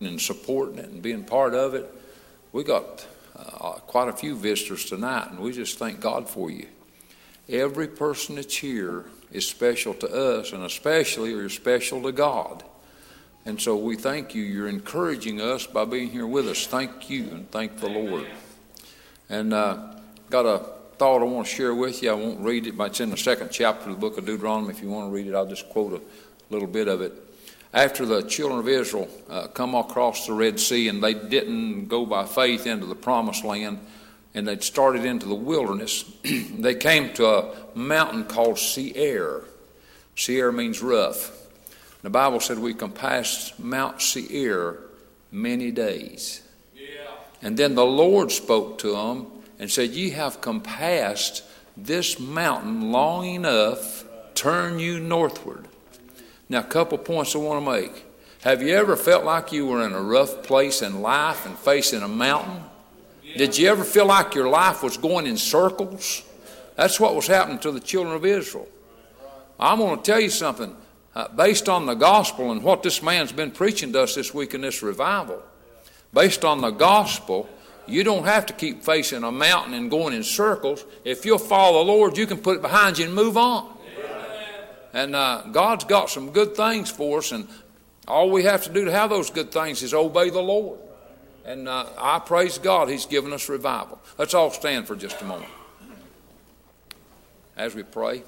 [0.00, 1.90] and supporting it and being part of it.
[2.52, 6.66] We got uh, quite a few visitors tonight, and we just thank God for you.
[7.48, 12.64] Every person that's here is special to us, and especially you're special to God.
[13.44, 14.42] And so we thank you.
[14.42, 16.66] You're encouraging us by being here with us.
[16.66, 18.26] Thank you, and thank the Lord.
[19.28, 19.94] And uh,
[20.30, 20.58] got a
[20.98, 22.10] thought I want to share with you.
[22.10, 24.70] I won't read it, but it's in the second chapter of the book of Deuteronomy.
[24.70, 26.00] If you want to read it, I'll just quote a
[26.52, 27.12] little bit of it.
[27.76, 32.06] After the children of Israel uh, come across the Red Sea and they didn't go
[32.06, 33.80] by faith into the promised land
[34.32, 39.44] and they'd started into the wilderness, they came to a mountain called Seir.
[40.14, 41.30] Seir means rough.
[42.00, 44.78] The Bible said we compassed Mount Seir
[45.30, 46.40] many days.
[46.74, 47.10] Yeah.
[47.42, 49.26] And then the Lord spoke to them
[49.58, 51.44] and said, Ye have compassed
[51.76, 55.68] this mountain long enough, turn you northward.
[56.48, 58.04] Now, a couple points I want to make.
[58.42, 62.02] Have you ever felt like you were in a rough place in life and facing
[62.02, 62.62] a mountain?
[63.36, 66.22] Did you ever feel like your life was going in circles?
[66.76, 68.68] That's what was happening to the children of Israel.
[69.58, 70.76] I'm going to tell you something.
[71.14, 74.52] Uh, based on the gospel and what this man's been preaching to us this week
[74.52, 75.42] in this revival,
[76.12, 77.48] based on the gospel,
[77.86, 80.84] you don't have to keep facing a mountain and going in circles.
[81.04, 83.75] If you'll follow the Lord, you can put it behind you and move on.
[84.96, 87.46] And uh, God's got some good things for us, and
[88.08, 90.80] all we have to do to have those good things is obey the Lord.
[91.44, 94.00] And uh, I praise God, He's given us revival.
[94.16, 95.50] Let's all stand for just a moment
[97.58, 98.22] as we pray.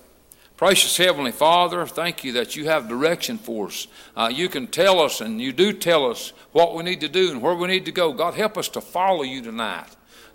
[0.59, 3.87] Precious Heavenly Father, thank you that you have direction for us.
[4.15, 7.31] Uh, you can tell us, and you do tell us what we need to do
[7.31, 8.13] and where we need to go.
[8.13, 9.89] God, help us to follow you tonight.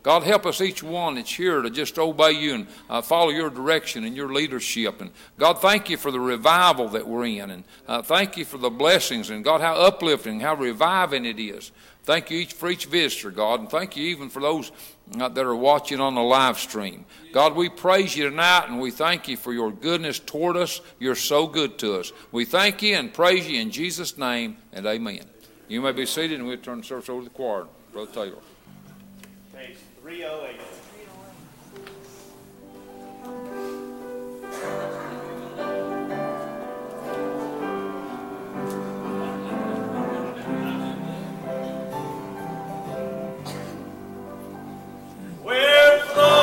[0.04, 3.50] God, help us each one that's here to just obey you and uh, follow your
[3.50, 5.00] direction and your leadership.
[5.00, 7.50] And God, thank you for the revival that we're in.
[7.50, 9.30] And uh, thank you for the blessings.
[9.30, 11.72] And God, how uplifting, how reviving it is.
[12.04, 13.62] Thank you each for each visitor, God.
[13.62, 14.74] And thank you even for those
[15.18, 17.06] uh, that are watching on the live stream.
[17.32, 20.82] God, we praise you tonight and we thank you for your goodness toward us.
[21.00, 22.12] You're so good to us.
[22.34, 25.22] We thank you and praise you in Jesus' name and amen.
[25.70, 27.68] You may be seated and we'll turn the service over to the choir.
[27.94, 28.42] Brother Taylor.
[30.04, 30.60] 308.
[45.42, 46.43] We're.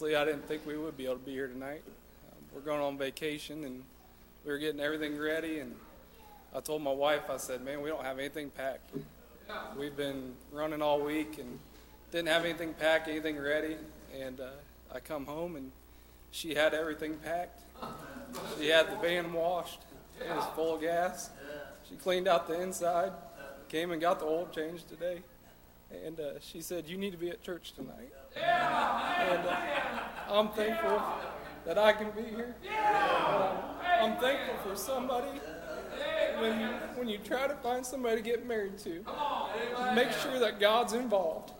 [0.00, 1.82] Honestly, I didn't think we would be able to be here tonight.
[2.30, 3.82] Um, we're going on vacation and
[4.44, 5.58] we were getting everything ready.
[5.58, 5.74] And
[6.54, 8.92] I told my wife, I said, man, we don't have anything packed.
[9.76, 11.58] We've been running all week and
[12.12, 13.76] didn't have anything packed, anything ready.
[14.16, 14.50] And uh,
[14.94, 15.72] I come home and
[16.30, 17.62] she had everything packed.
[18.60, 19.80] She had the van washed.
[20.20, 21.30] It was full of gas.
[21.90, 23.10] She cleaned out the inside.
[23.68, 25.22] Came and got the oil changed today.
[25.90, 28.12] And uh, she said, You need to be at church tonight.
[28.36, 29.56] And uh,
[30.30, 31.02] I'm thankful
[31.64, 32.54] that I can be here.
[32.70, 33.56] Uh,
[34.00, 35.40] I'm thankful for somebody.
[36.38, 39.04] When you, when you try to find somebody to get married to,
[39.94, 41.52] make sure that God's involved.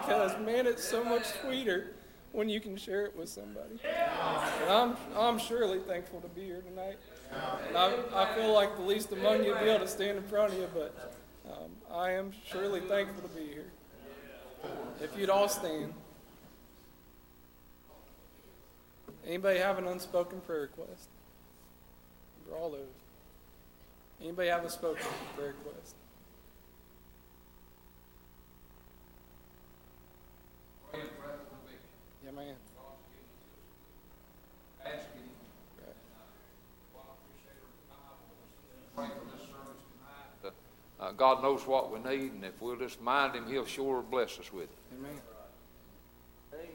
[0.00, 1.92] Because, man, it's so much sweeter
[2.32, 3.78] when you can share it with somebody.
[4.62, 6.98] And I'm, I'm surely thankful to be here tonight.
[7.68, 10.24] And I, I feel like the least among you to be able to stand in
[10.24, 11.14] front of you, but
[11.50, 13.70] um, I am surely thankful to be here.
[15.02, 15.94] If you'd all stand.
[19.26, 21.08] Anybody have an unspoken prayer request?
[22.48, 22.80] For all those.
[24.20, 25.02] Anybody have a spoken
[25.36, 25.94] prayer request?
[32.24, 32.54] Yeah, man.
[41.00, 44.38] Uh, God knows what we need, and if we'll just mind Him, He'll sure bless
[44.38, 44.70] us with it.
[44.98, 45.10] Amen.
[46.52, 46.68] Amen,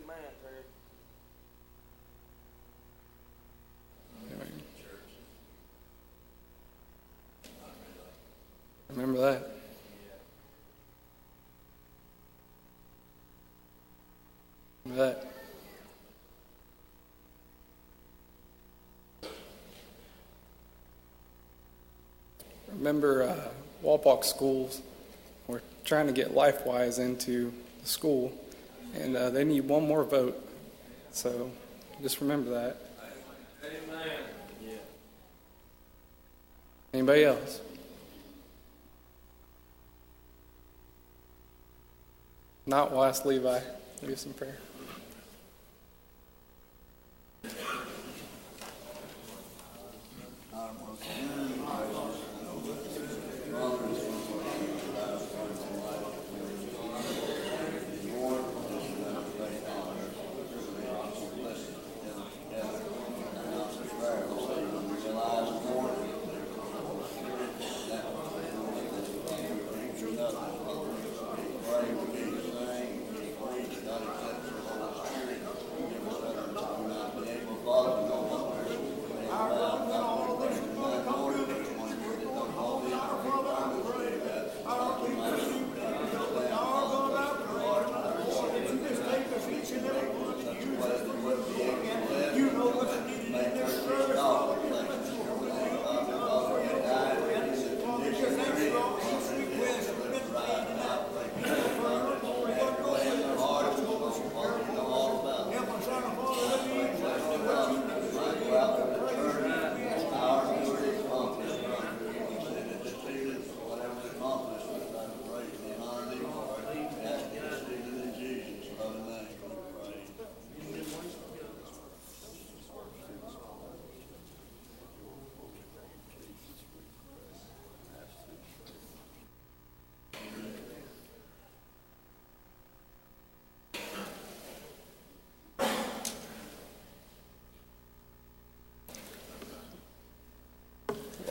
[8.89, 9.13] Amen.
[9.15, 9.51] Remember that.
[14.85, 15.31] Remember that.
[22.71, 24.81] Remember uh, Walpock schools.
[25.45, 28.33] We're trying to get LifeWise into the school,
[28.95, 30.35] and uh, they need one more vote.
[31.11, 31.51] So
[32.01, 32.77] just remember that.
[33.63, 34.07] Amen.
[34.65, 34.71] Yeah.
[36.95, 37.61] Anybody else?
[42.65, 43.59] Not, ask Levi.
[44.03, 44.57] Do some prayer.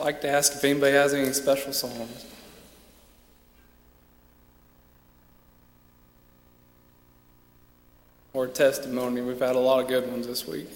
[0.05, 2.25] Like to ask if anybody has any special songs.
[8.31, 9.21] Or testimony.
[9.21, 10.69] We've had a lot of good ones this week.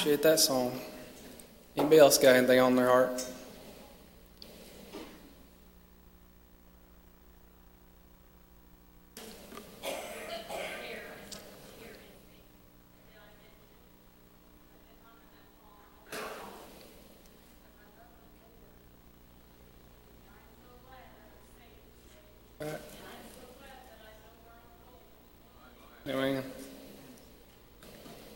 [0.00, 0.80] appreciate that song.
[1.76, 3.22] Anybody else got anything on their heart?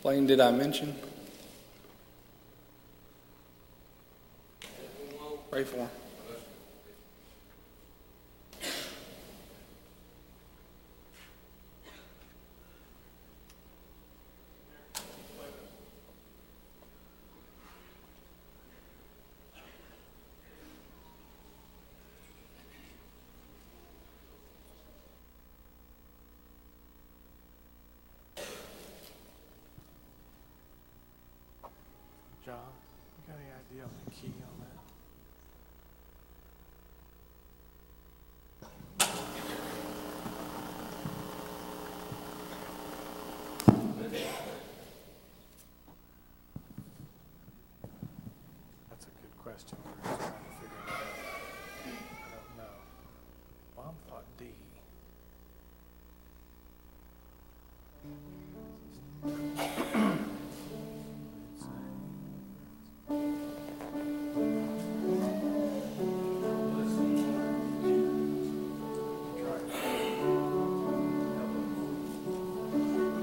[0.03, 1.04] Blaine, did I mention?
[5.75, 6.04] for.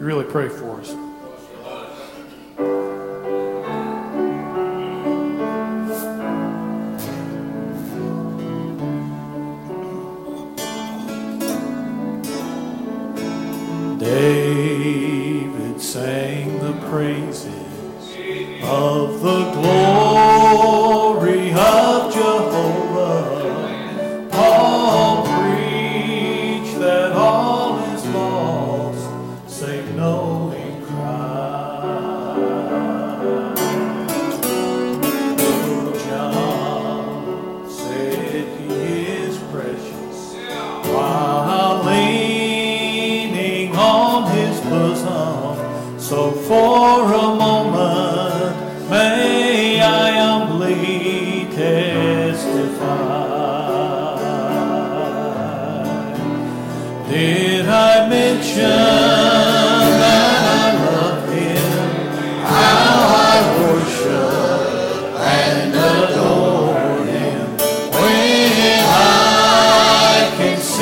[0.03, 1.12] really pray for us.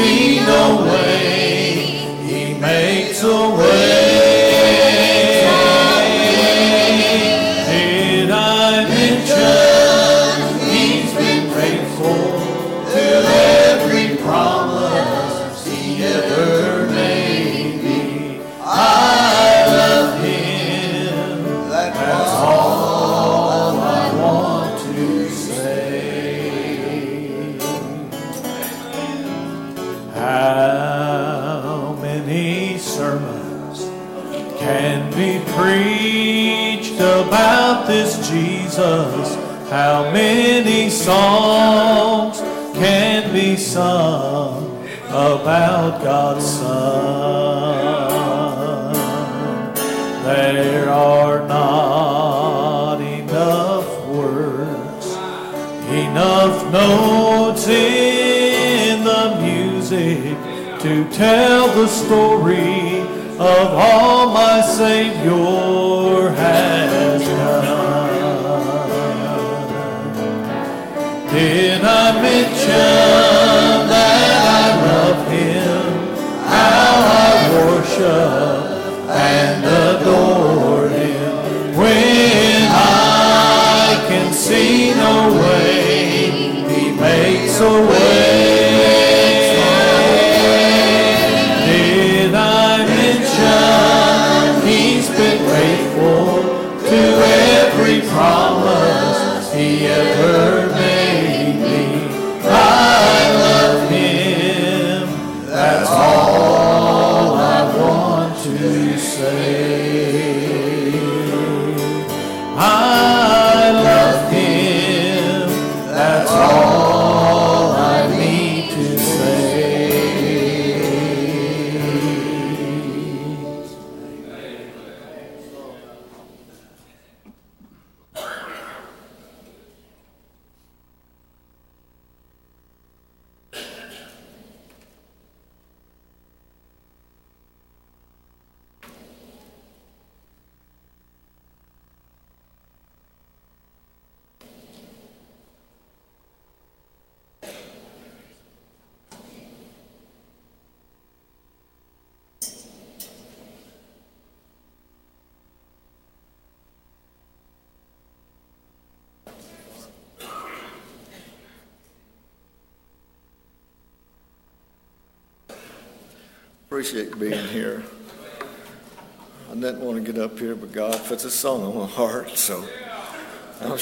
[0.01, 0.30] See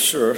[0.08, 0.34] sure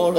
[0.00, 0.16] Lord,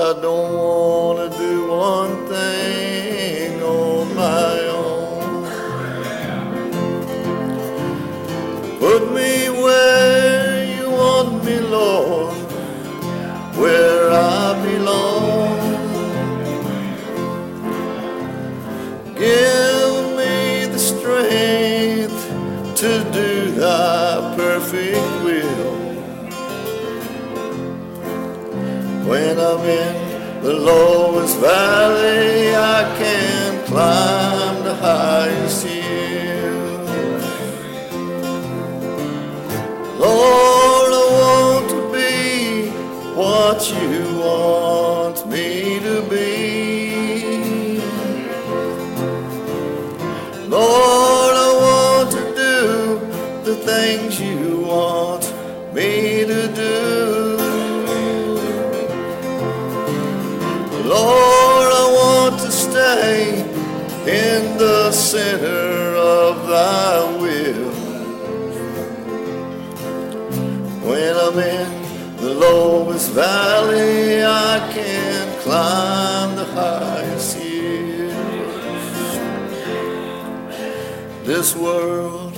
[81.42, 82.38] This world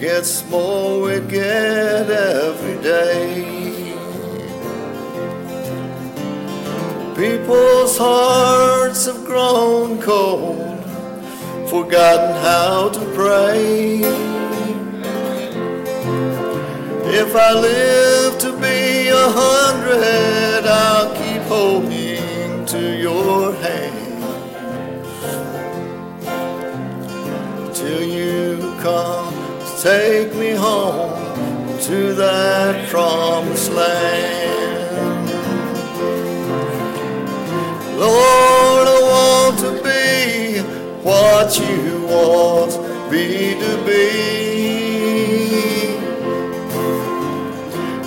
[0.00, 3.94] gets more wicked every day.
[7.14, 10.82] People's hearts have grown cold,
[11.70, 14.00] forgotten how to pray.
[17.22, 21.89] If I live to be a hundred, I'll keep holding
[29.82, 35.30] take me home to that promised land.
[37.98, 40.60] Lord, I want to be
[41.02, 42.72] what you want
[43.10, 44.10] me to be.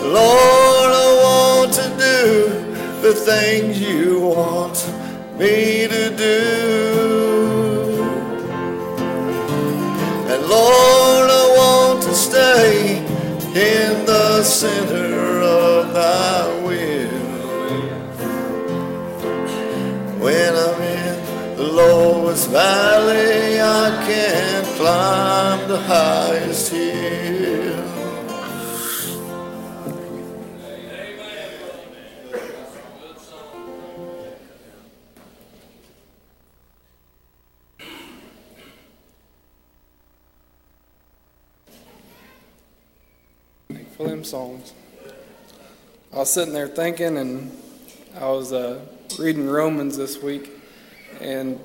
[0.03, 2.21] Lord, I want to do
[3.01, 4.77] the things you want
[5.39, 7.33] me to do.
[10.29, 11.02] And Lord,
[14.63, 17.09] center of thy will.
[20.23, 26.42] When I'm in the lowest valley, I can't climb the highest
[46.23, 47.51] was sitting there thinking, and
[48.17, 48.79] I was uh,
[49.19, 50.51] reading Romans this week,
[51.19, 51.59] and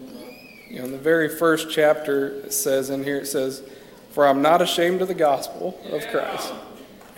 [0.69, 3.63] you know, in the very first chapter, it says in here, it says,
[4.11, 6.53] "For I'm not ashamed of the gospel of Christ,"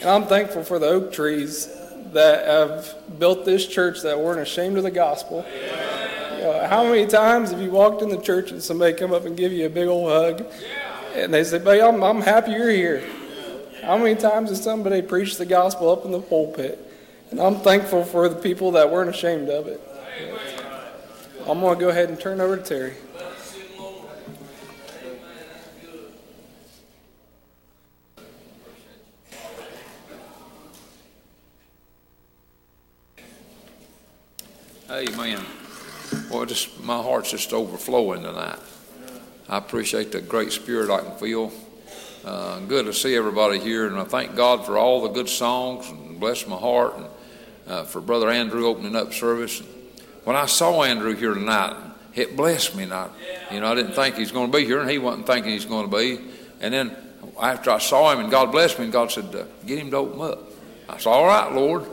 [0.01, 1.67] and I'm thankful for the oak trees
[2.13, 5.47] that have built this church that weren't ashamed of the gospel.
[6.37, 9.25] You know, how many times have you walked in the church and somebody come up
[9.25, 10.45] and give you a big old hug,
[11.15, 13.03] and they say, "Babe, I'm, I'm happy you're here."
[13.83, 16.89] How many times has somebody preached the gospel up in the pulpit?
[17.31, 19.81] And I'm thankful for the people that weren't ashamed of it.
[21.47, 22.95] I'm going to go ahead and turn over to Terry.
[34.91, 35.41] Amen.
[36.29, 38.59] Boy, just my heart's just overflowing tonight.
[39.49, 41.53] I appreciate the great spirit I can feel.
[42.25, 45.89] Uh, good to see everybody here, and I thank God for all the good songs
[45.89, 47.07] and bless my heart, and
[47.71, 49.63] uh, for Brother Andrew opening up service.
[50.25, 51.77] When I saw Andrew here tonight,
[52.15, 52.85] it blessed me.
[52.85, 53.13] Not,
[53.53, 55.65] you know, I didn't think he's going to be here, and he wasn't thinking he's
[55.65, 56.21] going to be.
[56.61, 56.97] And then
[57.41, 59.99] after I saw him, and God blessed me, and God said, uh, "Get him to
[59.99, 60.43] open up."
[60.89, 61.87] I said, "All right, Lord."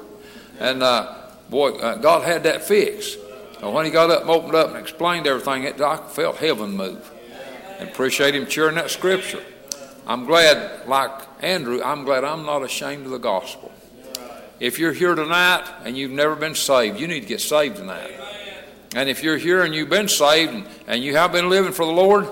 [0.59, 1.15] And uh,
[1.49, 3.19] boy, uh, God had that fixed.
[3.61, 6.71] And when he got up and opened up and explained everything, it, I felt heaven
[6.71, 7.11] move.
[7.80, 9.43] And appreciate him cheering that scripture.
[10.07, 11.11] I'm glad, like
[11.41, 13.71] Andrew, I'm glad I'm not ashamed of the gospel.
[14.60, 18.12] If you're here tonight and you've never been saved, you need to get saved tonight.
[18.95, 21.86] And if you're here and you've been saved and, and you have been living for
[21.86, 22.28] the Lord,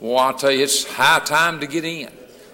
[0.00, 2.10] well, I'll tell you, it's high time to get in.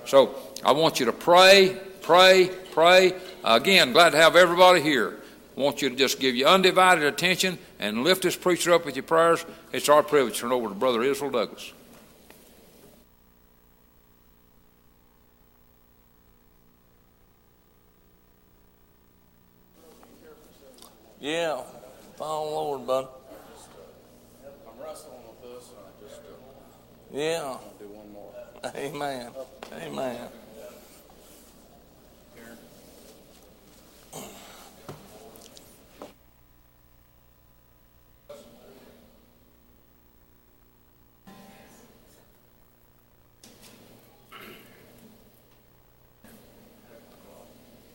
[0.06, 3.14] So I want you to pray, pray, pray.
[3.42, 5.18] Again, glad to have everybody here.
[5.56, 8.96] I want you to just give your undivided attention and lift this preacher up with
[8.96, 9.44] your prayers.
[9.72, 11.72] It's our privilege to turn over to Brother Israel Douglas.
[21.24, 21.62] Yeah.
[22.18, 23.08] Follow the Lord, bud.
[24.44, 27.56] I'm wrestling with this, and I just uh, Yeah.
[27.78, 28.34] do one more.
[28.76, 29.30] Amen.
[29.72, 30.28] Amen.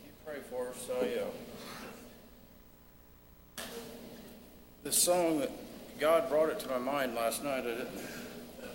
[0.03, 1.25] You pray for us, I, uh,
[4.89, 5.51] this song that
[5.99, 7.59] God brought it to my mind last night.
[7.59, 7.89] I didn't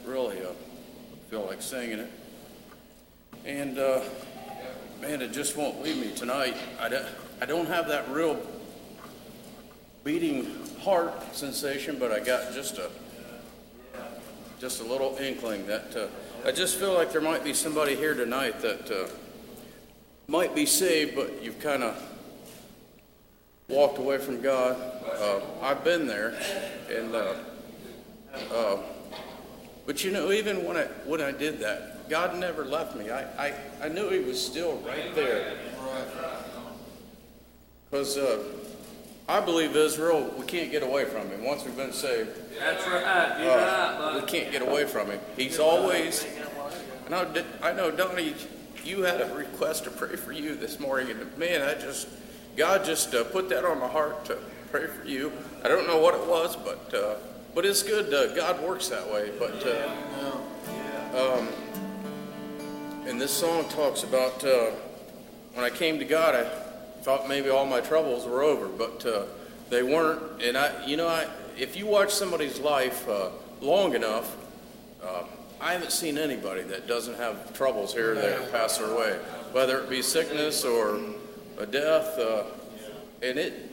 [0.04, 0.50] really uh,
[1.28, 2.10] feel like singing it.
[3.44, 4.00] And uh,
[5.00, 6.54] man, it just won't leave me tonight.
[6.78, 7.04] I don't,
[7.42, 8.40] I don't have that real
[10.04, 12.92] beating heart sensation, but I got just a
[14.60, 16.06] just a little inkling that uh,
[16.46, 19.08] I just feel like there might be somebody here tonight that uh,
[20.28, 22.00] might be saved, but you've kind of
[23.68, 24.76] walked away from God.
[25.18, 26.34] Uh, I've been there,
[26.90, 27.34] and uh,
[28.52, 28.78] uh,
[29.86, 33.10] but you know, even when I when I did that, God never left me.
[33.10, 35.56] I I, I knew He was still right there.
[37.90, 38.42] Because uh,
[39.28, 42.30] I believe Israel, we can't get away from Him once we've been saved.
[42.58, 43.36] That's right.
[43.40, 45.20] You're right, Uh, we can't get away from Him.
[45.36, 46.26] He's always.
[47.06, 48.34] I know, I know, Donnie,
[48.82, 52.08] you had a request to pray for you this morning, and man, I just,
[52.56, 54.38] God just uh, put that on my heart to
[54.70, 55.32] pray for you.
[55.64, 57.16] I don't know what it was, but uh,
[57.54, 58.12] but it's good.
[58.14, 59.32] Uh, God works that way.
[59.38, 61.48] But uh, um,
[63.06, 64.70] and this song talks about uh,
[65.54, 66.44] when I came to God, I
[67.02, 69.24] thought maybe all my troubles were over, but uh,
[69.70, 70.42] they weren't.
[70.42, 71.26] And I, you know, I
[71.58, 73.08] if you watch somebody's life
[73.60, 74.36] long enough.
[75.02, 75.24] Uh,
[75.60, 79.18] I haven't seen anybody that doesn't have troubles here or there pass their way,
[79.52, 81.00] whether it be sickness or
[81.58, 82.18] a death.
[82.18, 82.44] Uh,
[83.22, 83.70] and it,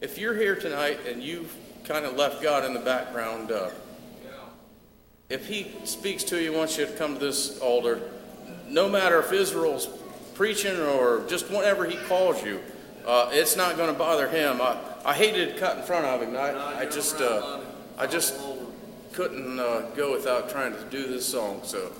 [0.00, 3.70] if you're here tonight and you've kind of left God in the background, uh,
[5.28, 8.00] if He speaks to you, wants you to come to this altar,
[8.68, 9.88] no matter if Israel's
[10.34, 12.60] preaching or just whenever He calls you,
[13.06, 14.60] uh, it's not going to bother Him.
[14.60, 16.36] I, I hated to cut in front of Him.
[16.36, 17.60] I, I just, uh,
[17.98, 18.38] I just
[19.12, 21.60] couldn't uh, go without trying to do this song.
[21.62, 21.92] So,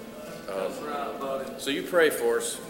[0.46, 1.50] buddy.
[1.58, 2.60] so you pray for us.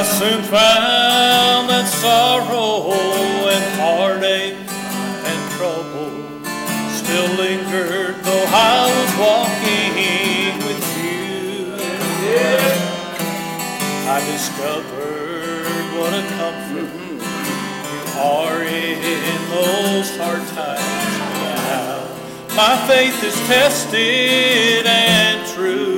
[0.00, 2.88] I soon found that sorrow
[3.52, 4.56] and heartache
[5.28, 6.40] and trouble
[6.88, 11.76] still lingered, though I was walking with you.
[14.08, 17.20] I discovered what a comfort you
[18.16, 21.12] are in those hard times
[21.68, 22.08] now.
[22.56, 25.90] My faith is tested and true.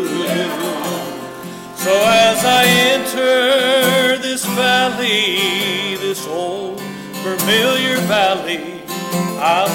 [1.76, 3.71] So as I enter
[7.42, 8.60] familiar valley,
[9.40, 9.71] I've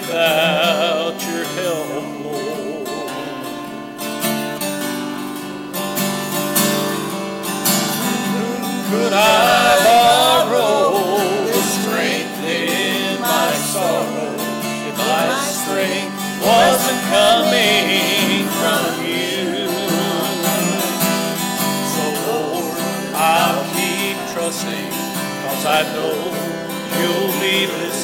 [0.00, 2.86] without your help, Lord?
[8.90, 10.90] Could I borrow
[11.46, 14.34] the strength in my sorrow
[14.88, 15.26] if my
[15.62, 19.70] strength wasn't coming from you?
[21.94, 22.78] So Lord,
[23.14, 24.90] I'll keep trusting,
[25.44, 26.18] cause I know
[26.98, 28.03] you'll be listening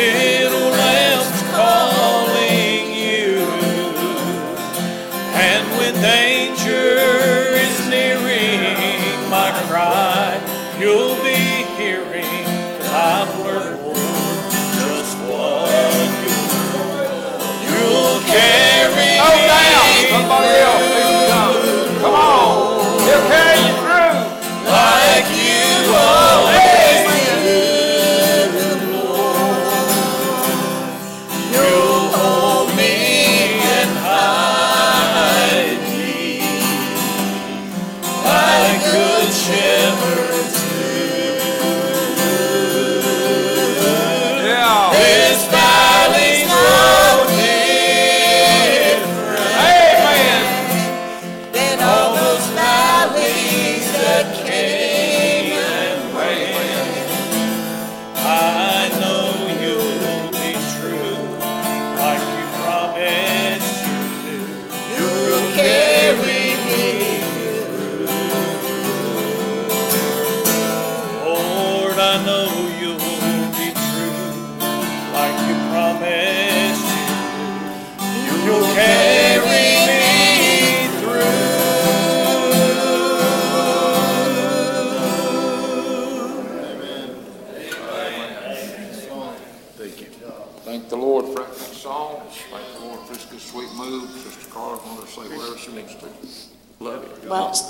[0.00, 0.49] little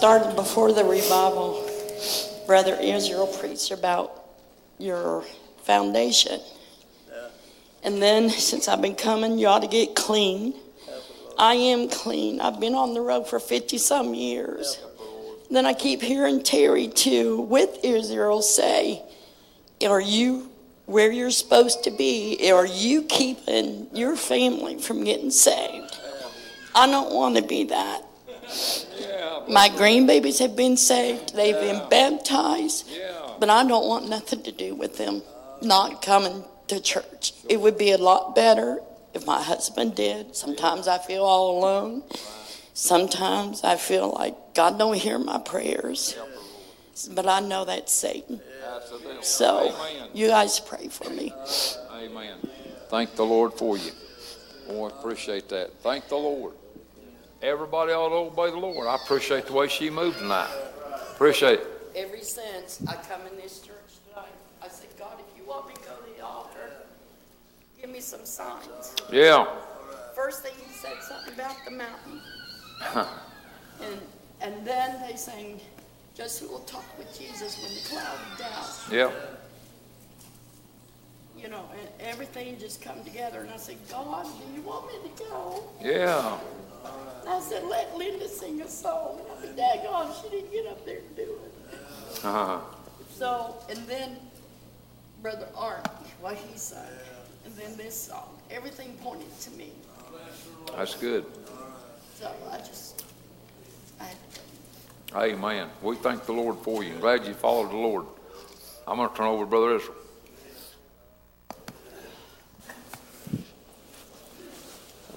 [0.01, 1.63] started before the revival.
[2.47, 4.25] Brother Israel preached about
[4.79, 5.23] your
[5.65, 6.41] foundation.
[7.83, 10.55] And then since I've been coming, you ought to get clean.
[11.39, 12.41] I am clean.
[12.41, 14.83] I've been on the road for 50 some years.
[15.51, 19.03] Then I keep hearing Terry too with Israel say,
[19.87, 20.49] Are you
[20.87, 22.51] where you're supposed to be?
[22.51, 25.95] Are you keeping your family from getting saved?
[26.75, 28.07] I don't want to be that.
[29.49, 32.89] My green babies have been saved, they've been baptized,
[33.39, 35.23] but I don't want nothing to do with them
[35.63, 37.33] not coming to church.
[37.49, 38.81] It would be a lot better
[39.15, 40.37] if my husband did.
[40.37, 42.03] Sometimes I feel all alone.
[42.75, 46.17] Sometimes I feel like God don't hear my prayers.
[47.11, 48.41] But I know that's Satan.
[49.23, 49.75] So
[50.13, 51.33] you guys pray for me.
[51.93, 52.39] Amen.
[52.89, 53.93] Thank the Lord for you.
[54.69, 55.73] Oh, Boy, appreciate that.
[55.83, 56.55] Thank the Lord.
[57.43, 58.87] Everybody ought to obey the Lord.
[58.87, 60.53] I appreciate the way she moved tonight.
[61.13, 61.67] Appreciate it.
[61.97, 63.77] Ever since I come in this church
[64.09, 64.29] tonight,
[64.63, 66.71] I said, God, if you want me to go to the altar,
[67.81, 68.95] give me some signs.
[69.11, 69.47] Yeah.
[70.15, 72.21] First thing he said something about the mountain.
[73.83, 74.01] And,
[74.43, 75.61] and then they sang,
[76.15, 78.67] just who will talk with Jesus when the cloud down.
[78.93, 79.11] Yeah.
[81.41, 83.41] You know, and everything just come together.
[83.41, 85.65] And I said, God, do you want me to go?
[85.81, 86.39] Yeah.
[87.21, 89.21] And I said, let Linda sing a song.
[89.21, 92.25] And I said, daggone, she didn't get up there to do it.
[92.25, 92.61] Uh-huh.
[93.11, 94.17] So, and then
[95.23, 95.87] Brother Art,
[96.21, 96.85] what he sang,
[97.45, 98.29] and then this song.
[98.51, 99.73] Everything pointed to me.
[100.77, 101.25] That's good.
[102.15, 103.05] So I just,
[104.01, 104.41] I had to
[105.17, 105.69] Amen.
[105.83, 106.95] We thank the Lord for you.
[106.95, 108.07] Glad you followed the Lord.
[108.87, 109.97] I'm going to turn over to Brother Israel.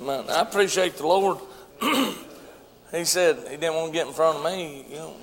[0.03, 1.37] Man, I appreciate the Lord.
[2.91, 4.85] he said he didn't want to get in front of me.
[4.89, 5.15] You know,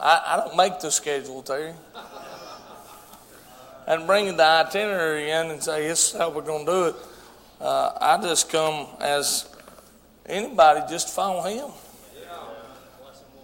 [0.00, 1.74] I, I don't make the schedule, Terry.
[3.86, 6.94] And bringing the itinerary in and say, this is how we're going to do it.
[7.60, 9.54] Uh, I just come as
[10.24, 11.70] anybody just follow him.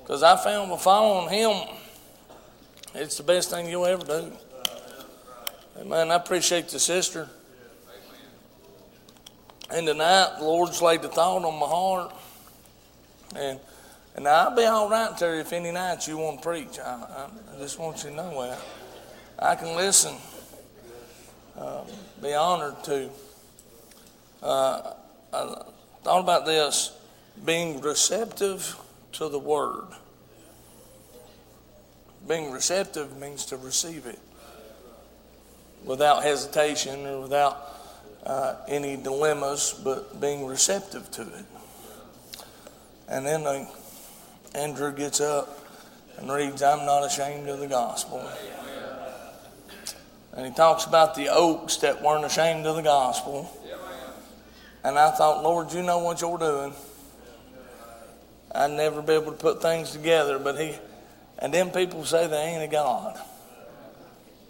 [0.00, 1.76] Because I found by following him,
[2.94, 4.32] it's the best thing you'll ever do.
[5.80, 6.10] Amen.
[6.10, 7.28] I appreciate the sister.
[9.70, 12.14] And tonight, the Lord's laid the thought on my heart.
[13.36, 13.60] And
[14.18, 16.80] and I'll be all right, Terry, if any night you want to preach.
[16.80, 18.58] I, I, I just want you to know that.
[19.38, 20.16] I can listen.
[21.56, 21.82] Uh,
[22.20, 23.10] be honored to.
[24.42, 24.94] Uh,
[25.32, 25.62] I
[26.02, 26.98] thought about this
[27.44, 28.76] being receptive
[29.12, 29.86] to the word.
[32.26, 34.18] Being receptive means to receive it
[35.84, 37.77] without hesitation or without
[38.28, 41.44] uh, any dilemmas, but being receptive to it.
[43.08, 43.66] And then
[44.54, 45.64] Andrew gets up
[46.18, 48.22] and reads, I'm not ashamed of the gospel.
[50.34, 53.50] And he talks about the oaks that weren't ashamed of the gospel.
[54.84, 56.72] And I thought, Lord, you know what you're doing.
[58.54, 60.74] I'd never be able to put things together, but he,
[61.38, 63.18] and then people say they ain't a God.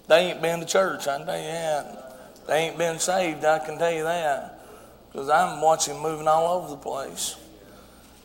[0.08, 1.97] They ain't been to church, I tell you.
[2.48, 4.58] They ain't been saved, I can tell you that.
[5.12, 7.36] Because I'm watching moving all over the place.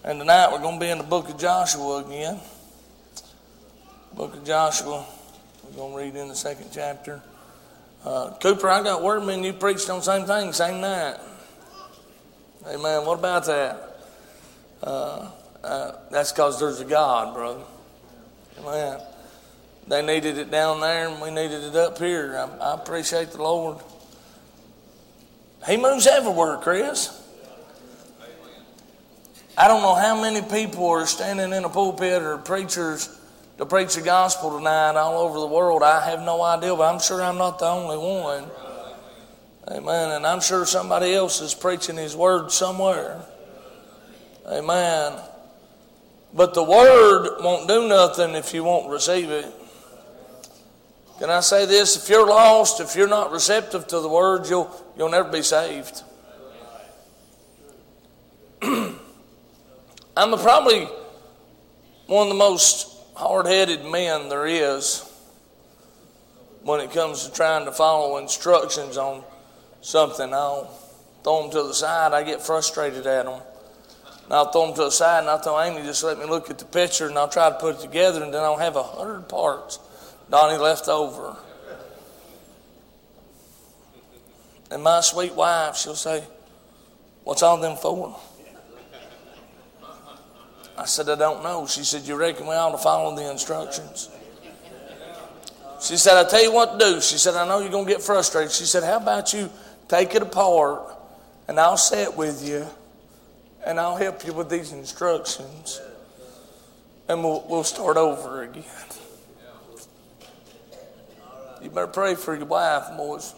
[0.01, 2.39] And tonight we're going to be in the book of Joshua again.
[4.13, 5.05] Book of Joshua.
[5.65, 7.21] We're going to read in the second chapter.
[8.05, 11.17] Uh, Cooper, I got word, man, you preached on the same thing, same night.
[12.65, 13.97] Hey, man, What about that?
[14.81, 15.31] Uh,
[15.65, 17.63] uh, that's because there's a God, brother.
[18.59, 18.99] Amen.
[19.87, 22.37] They needed it down there, and we needed it up here.
[22.37, 23.79] I, I appreciate the Lord.
[25.67, 27.19] He moves everywhere, Chris.
[29.57, 33.19] I don't know how many people are standing in a pulpit or preachers
[33.57, 35.83] to preach the gospel tonight all over the world.
[35.83, 38.45] I have no idea, but I'm sure I'm not the only one.
[39.69, 40.11] Amen.
[40.11, 43.23] And I'm sure somebody else is preaching His word somewhere.
[44.47, 45.19] Amen.
[46.33, 49.45] But the word won't do nothing if you won't receive it.
[51.19, 51.95] Can I say this?
[51.95, 56.03] If you're lost, if you're not receptive to the word, you'll, you'll never be saved.
[58.61, 58.97] I'm
[60.15, 60.87] probably
[62.07, 65.09] one of the most hard headed men there is
[66.63, 69.23] when it comes to trying to follow instructions on
[69.81, 70.33] something.
[70.33, 70.65] I'll
[71.23, 73.41] throw them to the side, I get frustrated at them.
[74.25, 76.49] And I'll throw them to the side and I'll tell Amy, just let me look
[76.49, 78.83] at the picture and I'll try to put it together and then I'll have a
[78.83, 79.79] hundred parts
[80.29, 81.35] Donnie left over.
[84.73, 86.23] And my sweet wife, she'll say,
[87.23, 88.19] What's all them for?
[90.75, 91.67] I said, I don't know.
[91.67, 94.09] She said, You reckon we ought to follow the instructions?
[95.79, 97.01] She said, I tell you what to do.
[97.01, 98.51] She said, I know you're going to get frustrated.
[98.51, 99.51] She said, How about you
[99.87, 100.81] take it apart
[101.47, 102.65] and I'll sit with you
[103.67, 105.79] and I'll help you with these instructions
[107.07, 108.63] and we'll, we'll start over again.
[111.61, 113.35] You better pray for your wife, boys.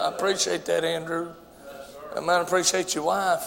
[0.00, 1.32] I appreciate that, Andrew.
[2.16, 3.44] I might appreciate your wife.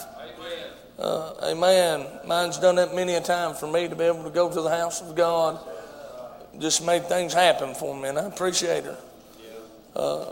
[0.97, 2.05] Uh, amen.
[2.25, 4.69] Mine's done that many a time for me to be able to go to the
[4.69, 5.59] house of God.
[6.59, 8.97] Just made things happen for me, and I appreciate her.
[9.95, 10.25] Uh,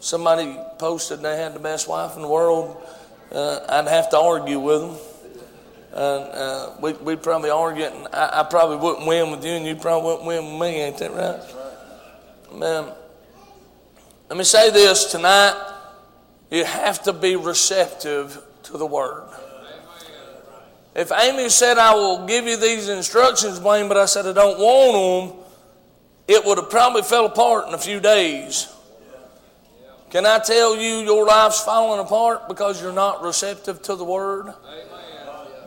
[0.00, 2.76] somebody posted they had the best wife in the world.
[3.30, 4.96] Uh, I'd have to argue with them.
[5.92, 9.76] Uh, we, we'd probably argue, and I, I probably wouldn't win with you, and you
[9.76, 10.80] probably wouldn't win with me.
[10.82, 12.58] Ain't that right?
[12.58, 12.92] Man,
[14.30, 15.56] let me say this tonight.
[16.52, 19.28] You have to be receptive to the word.
[20.94, 24.58] If Amy said, I will give you these instructions, Blaine, but I said I don't
[24.58, 25.44] want them,
[26.28, 28.72] it would have probably fell apart in a few days.
[30.10, 34.54] Can I tell you your life's falling apart because you're not receptive to the word?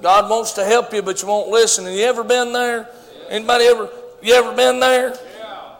[0.02, 1.84] God wants to help you, but you won't listen.
[1.84, 2.90] Have you ever been there?
[3.30, 3.90] Anybody ever?
[4.22, 5.18] You ever been there?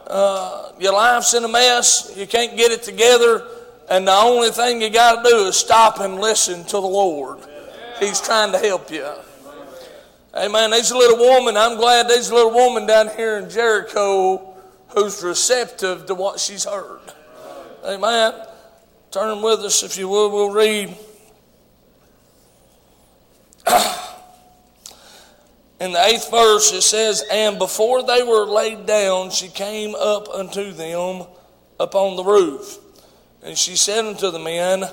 [0.06, 2.12] Uh, your life's in a mess.
[2.16, 3.46] You can't get it together.
[3.88, 7.38] And the only thing you got to do is stop and listen to the Lord.
[8.00, 9.06] He's trying to help you.
[10.34, 10.70] Amen.
[10.70, 11.56] There's a little woman.
[11.56, 14.54] I'm glad there's a little woman down here in Jericho
[14.88, 17.00] who's receptive to what she's heard.
[17.84, 18.34] Amen.
[19.10, 20.30] Turn with us, if you will.
[20.30, 20.96] We'll read.
[25.80, 30.28] In the eighth verse, it says, And before they were laid down, she came up
[30.28, 31.26] unto them
[31.80, 32.78] upon the roof.
[33.42, 34.84] And she said unto the men,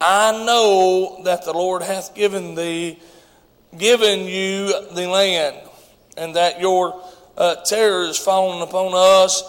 [0.00, 2.98] I know that the Lord hath given thee,
[3.76, 5.56] given you the land,
[6.16, 7.02] and that your
[7.36, 9.42] uh, terror is fallen upon us,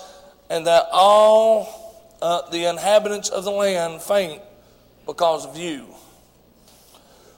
[0.49, 4.41] and that all uh, the inhabitants of the land faint
[5.05, 5.85] because of you.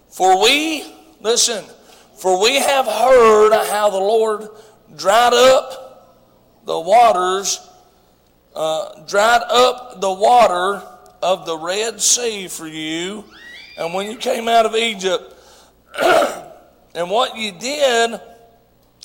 [0.09, 0.83] For we,
[1.21, 1.63] listen,
[2.17, 4.49] for we have heard how the Lord
[4.95, 5.87] dried up
[6.65, 7.59] the waters,
[8.55, 10.81] uh, dried up the water
[11.21, 13.23] of the Red Sea for you,
[13.77, 15.33] and when you came out of Egypt,
[16.01, 18.19] and what you did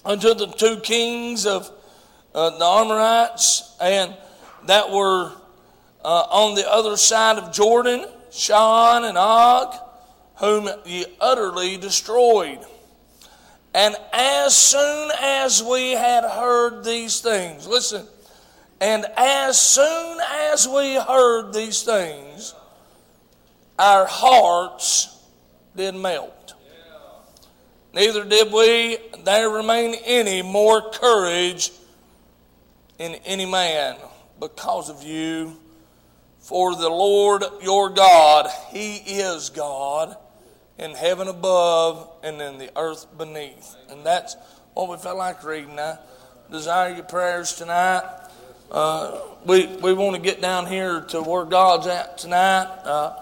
[0.05, 1.71] unto the two kings of
[2.35, 4.17] uh, the Amorites, and
[4.67, 5.33] that were
[6.03, 9.75] uh, on the other side of Jordan, Sihon and Og,
[10.37, 12.59] whom ye utterly destroyed.
[13.75, 18.07] And as soon as we had heard these things, listen,
[18.81, 20.19] and as soon
[20.51, 22.55] as we heard these things,
[23.79, 25.19] our hearts
[25.75, 26.55] did melt.
[27.95, 31.71] Neither did we there remain any more courage
[32.99, 33.97] in any man
[34.41, 35.57] because of you.
[36.41, 40.17] For the Lord your God, He is God
[40.83, 43.77] in heaven above and in the earth beneath.
[43.89, 44.37] And that's
[44.75, 45.79] what we felt like reading.
[45.79, 45.99] I
[46.51, 48.03] desire your prayers tonight.
[48.71, 53.21] Uh, we we want to get down here to where God's at tonight, uh,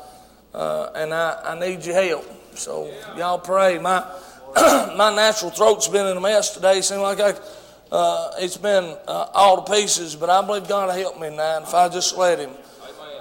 [0.55, 2.25] uh, and I, I need your help.
[2.57, 3.79] So y'all pray.
[3.79, 4.07] My
[4.97, 6.81] my natural throat's been in a mess today.
[6.81, 7.35] Seems like I,
[7.91, 11.63] uh, it's been uh, all to pieces, but I believe God will help me tonight
[11.63, 12.51] if I just let Him.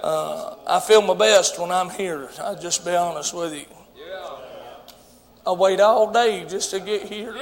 [0.02, 2.30] Uh, I feel my best when I'm here.
[2.38, 3.79] I'll just be honest with you.
[5.46, 7.34] I wait all day just to get here.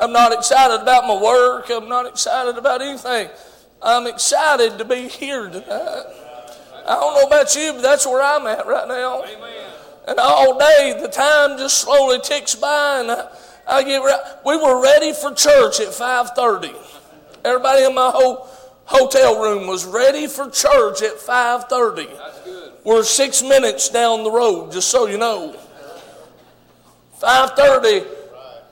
[0.00, 1.70] I'm not excited about my work.
[1.70, 3.28] I'm not excited about anything.
[3.80, 6.04] I'm excited to be here tonight.
[6.86, 9.24] I don't know about you, but that's where I'm at right now.
[10.08, 13.28] And all day, the time just slowly ticks by, and I,
[13.66, 16.74] I get re- we were ready for church at 5:30.
[17.44, 18.48] Everybody in my whole
[18.84, 22.08] hotel room was ready for church at 5:30.
[22.84, 25.56] We're six minutes down the road, just so you know.
[27.22, 28.04] 5:30.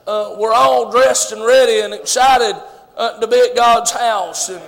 [0.06, 2.60] Uh, we're all dressed and ready and excited
[2.96, 4.62] uh, to be at God's house, and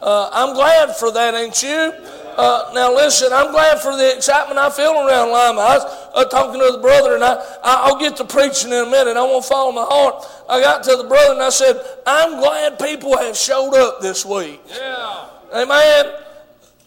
[0.00, 1.92] uh, I'm glad for that, ain't you?
[2.36, 5.60] Uh, now listen, I'm glad for the excitement I feel around Lima.
[5.60, 8.86] I was uh, talking to the brother, and I, I, will get to preaching in
[8.86, 9.16] a minute.
[9.16, 10.24] I won't follow my heart.
[10.48, 14.24] I got to the brother and I said, I'm glad people have showed up this
[14.24, 14.60] week.
[14.68, 15.28] Yeah.
[15.54, 16.23] Amen.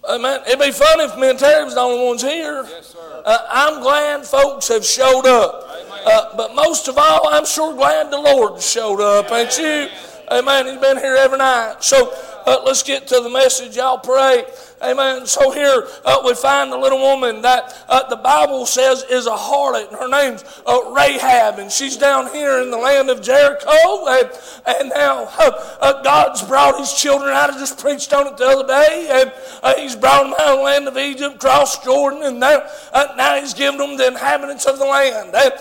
[0.08, 0.41] Amen.
[0.47, 2.66] It'd be funny if me and Terry was the only ones here.
[2.70, 3.22] Yes, sir.
[3.26, 5.70] Uh, I'm glad folks have showed up.
[6.05, 9.89] Uh, but most of all, I'm sure glad the Lord showed up, ain't you?
[10.32, 10.68] Amen.
[10.68, 11.84] He's been here every night.
[11.84, 12.14] So
[12.45, 13.76] uh, let's get to the message.
[13.76, 14.45] Y'all pray.
[14.82, 15.26] Amen.
[15.26, 19.32] So here uh, we find the little woman that uh, the Bible says is a
[19.32, 23.72] harlot, and her name's uh, Rahab, and she's down here in the land of Jericho.
[24.08, 24.30] And,
[24.68, 27.50] and now uh, uh, God's brought His children out.
[27.50, 30.58] I just preached on it the other day, and uh, He's brought them out of
[30.60, 32.62] the land of Egypt, crossed Jordan, and now,
[32.94, 35.34] now He's given them the inhabitants of the land.
[35.34, 35.54] And,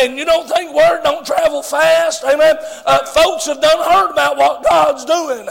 [0.00, 2.54] and you don't think word don't travel fast, amen.
[3.14, 5.48] folks have done heard about what God's doing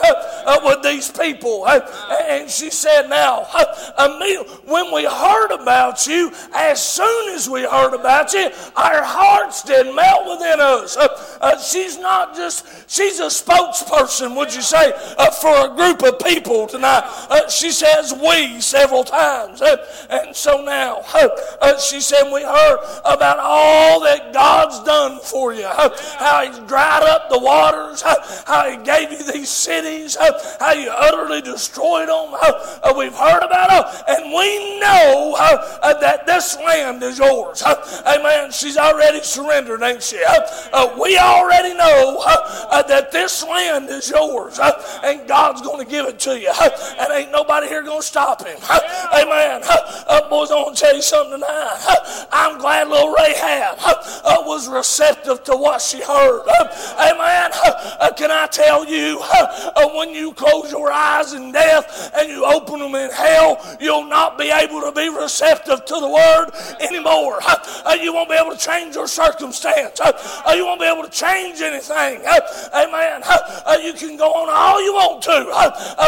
[0.63, 3.47] with these people, and she said now.
[4.65, 9.93] When we heard about you, as soon as we heard about you, our hearts did
[9.95, 10.95] melt within us.
[10.97, 16.19] Uh, she's not just, she's a spokesperson, would you say, uh, for a group of
[16.19, 17.03] people tonight.
[17.29, 19.61] Uh, she says we several times.
[20.09, 21.03] And so now,
[21.79, 27.29] she said, we heard about all that God's done for you, how He's dried up
[27.29, 30.17] the waters, how He gave you these cities,
[30.59, 32.35] how you utterly destroyed them.
[32.99, 35.35] We've heard about her, and we know
[36.01, 37.63] that this land is yours.
[38.05, 38.51] Amen.
[38.51, 40.19] She's already surrendered, ain't she?
[40.99, 46.05] we already know uh, that this land is yours uh, and God's going to give
[46.05, 46.51] it to you.
[46.59, 46.69] Uh,
[46.99, 48.57] and ain't nobody here going to stop him.
[49.13, 49.61] Amen.
[50.29, 52.27] boys, I want to tell you something tonight.
[52.31, 53.77] I'm glad little Rahab
[54.45, 56.41] was receptive to what she heard.
[56.99, 57.51] Amen.
[58.19, 62.79] Can I tell you, uh, when you close your eyes in death and you open
[62.79, 66.49] them in hell, you'll not be able to be receptive to the word
[66.81, 67.39] anymore.
[67.41, 70.01] Uh, you won't be able to change your circumstance.
[70.01, 72.21] Uh, you won't be able to change anything.
[72.75, 73.23] Amen.
[73.81, 75.45] You can go on all you want to,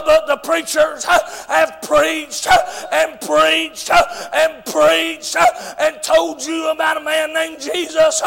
[0.05, 2.45] but the preachers have preached
[2.91, 5.37] and preached and preached
[5.79, 8.21] and told you about a man named Jesus,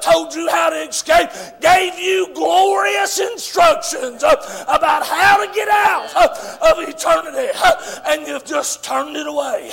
[0.00, 6.08] told you how to escape, gave you glorious instructions uh, about how to get out
[6.14, 9.70] uh, of eternity, uh, and you've just turned it away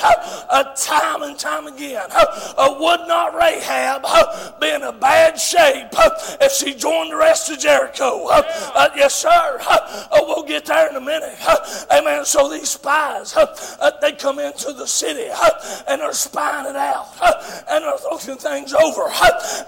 [0.75, 2.07] time and time again.
[2.57, 4.05] Would not Rahab
[4.59, 5.87] be in a bad shape
[6.41, 8.27] if she joined the rest of Jericho?
[8.95, 9.59] Yes, sir.
[10.11, 11.37] We'll get there in a minute.
[11.91, 12.25] Amen.
[12.25, 13.35] So these spies,
[14.01, 15.27] they come into the city
[15.87, 17.07] and they're spying it out
[17.69, 19.09] and they're looking things over.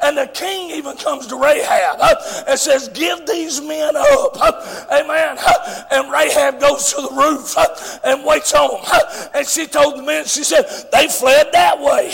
[0.03, 1.99] And the king even comes to Rahab
[2.47, 4.38] and says, Give these men up.
[4.91, 5.38] Amen.
[5.91, 7.55] And Rahab goes to the roof
[8.03, 9.30] and waits on them.
[9.34, 12.13] And she told the men, she said, They fled that way.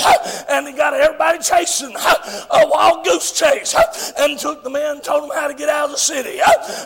[0.50, 3.76] And they got everybody chasing a wild goose chase
[4.18, 6.40] and took the men, and told them how to get out of the city.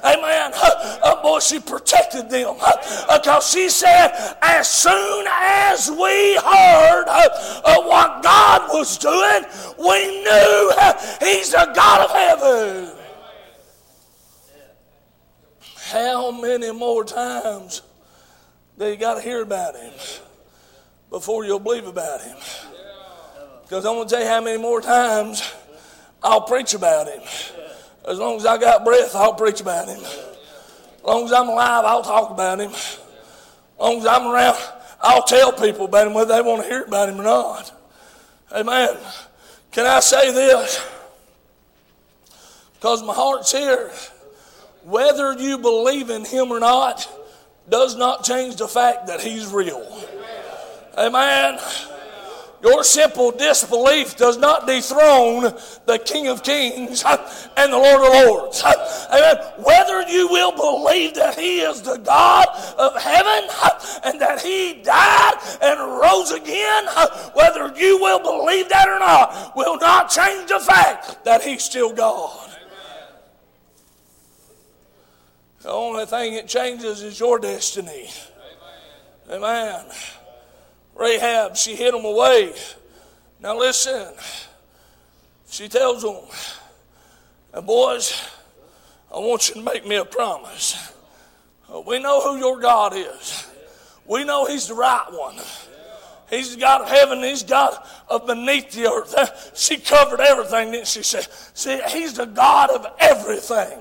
[0.04, 0.52] Amen.
[0.56, 7.06] Uh, boy, she protected them because uh, she said, As soon as we heard
[7.86, 9.44] what God was doing,
[9.78, 10.72] we knew
[11.22, 12.95] He's the God of heaven.
[15.92, 17.84] How many more times
[18.80, 19.94] do you got to hear about Him
[21.12, 22.36] before you'll believe about Him?
[23.62, 25.44] Because I'm going to tell you how many more times
[26.24, 27.22] I'll preach about Him.
[28.08, 30.00] As long as I got breath, I'll preach about Him.
[30.00, 32.72] As long as I'm alive, I'll talk about Him.
[32.72, 33.00] As
[33.80, 34.58] long as I'm around,
[35.02, 37.72] I'll tell people about Him whether they want to hear about Him or not.
[38.52, 38.98] Amen.
[39.72, 40.84] Can I say this?
[42.74, 43.92] Because my heart's here.
[44.86, 47.10] Whether you believe in Him or not
[47.68, 49.84] does not change the fact that He's real.
[50.96, 51.58] Amen.
[52.62, 55.54] Your simple disbelief does not dethrone
[55.88, 57.04] the King of Kings
[57.58, 58.64] and the Lord of Lords.
[59.12, 59.38] Amen.
[59.58, 62.46] Whether you will believe that He is the God
[62.78, 63.50] of heaven
[64.04, 65.34] and that He died
[65.64, 66.86] and rose again,
[67.34, 71.92] whether you will believe that or not, will not change the fact that He's still
[71.92, 72.55] God.
[75.66, 78.08] The only thing it changes is your destiny.
[79.28, 79.84] Amen.
[80.94, 82.54] Rahab, she hid them away.
[83.40, 84.14] Now listen,
[85.50, 86.18] she tells them,
[87.52, 88.30] And boys,
[89.12, 90.94] I want you to make me a promise.
[91.88, 93.48] We know who your God is.
[94.06, 95.38] We know He's the right one.
[96.30, 97.20] He's God of heaven.
[97.20, 97.78] He's God
[98.10, 99.52] of beneath the earth.
[99.56, 101.04] She covered everything, didn't she?
[101.04, 103.80] See, He's the God of everything.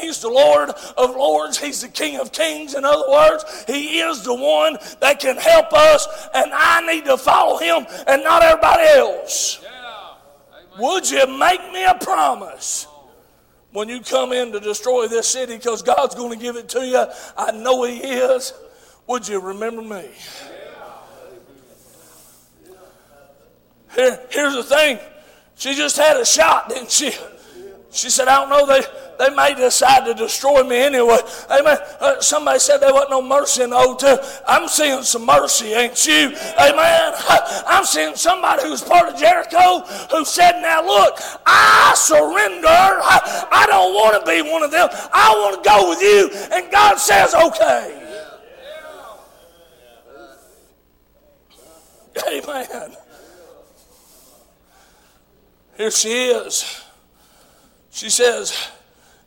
[0.00, 1.58] He's the Lord of lords.
[1.58, 2.74] He's the King of kings.
[2.74, 7.16] In other words, He is the one that can help us, and I need to
[7.16, 9.64] follow Him and not everybody else.
[10.78, 12.86] Would you make me a promise?
[13.72, 16.86] when you come in to destroy this city because God's going to give it to
[16.86, 17.04] you.
[17.36, 18.54] I know He is.
[19.06, 20.08] Would you remember me?
[23.96, 24.98] Here, here's the thing.
[25.56, 27.12] She just had a shot, didn't she?
[27.90, 28.82] She said, I don't know, they,
[29.18, 31.16] they may decide to destroy me anyway.
[31.50, 31.78] Amen.
[31.98, 34.04] Uh, somebody said there wasn't no mercy in the Old.
[34.46, 36.36] I'm seeing some mercy, ain't you?
[36.60, 37.14] Amen.
[37.66, 39.80] I'm seeing somebody who's part of Jericho
[40.10, 42.68] who said, Now look, I surrender.
[42.68, 44.90] I, I don't want to be one of them.
[44.92, 46.28] I want to go with you.
[46.54, 48.02] And God says, Okay.
[52.28, 52.96] Amen.
[55.76, 56.82] Here she is.
[57.90, 58.68] She says,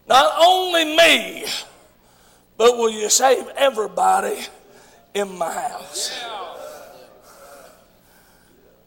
[0.07, 1.45] Not only me,
[2.57, 4.37] but will you save everybody
[5.13, 6.19] in my house?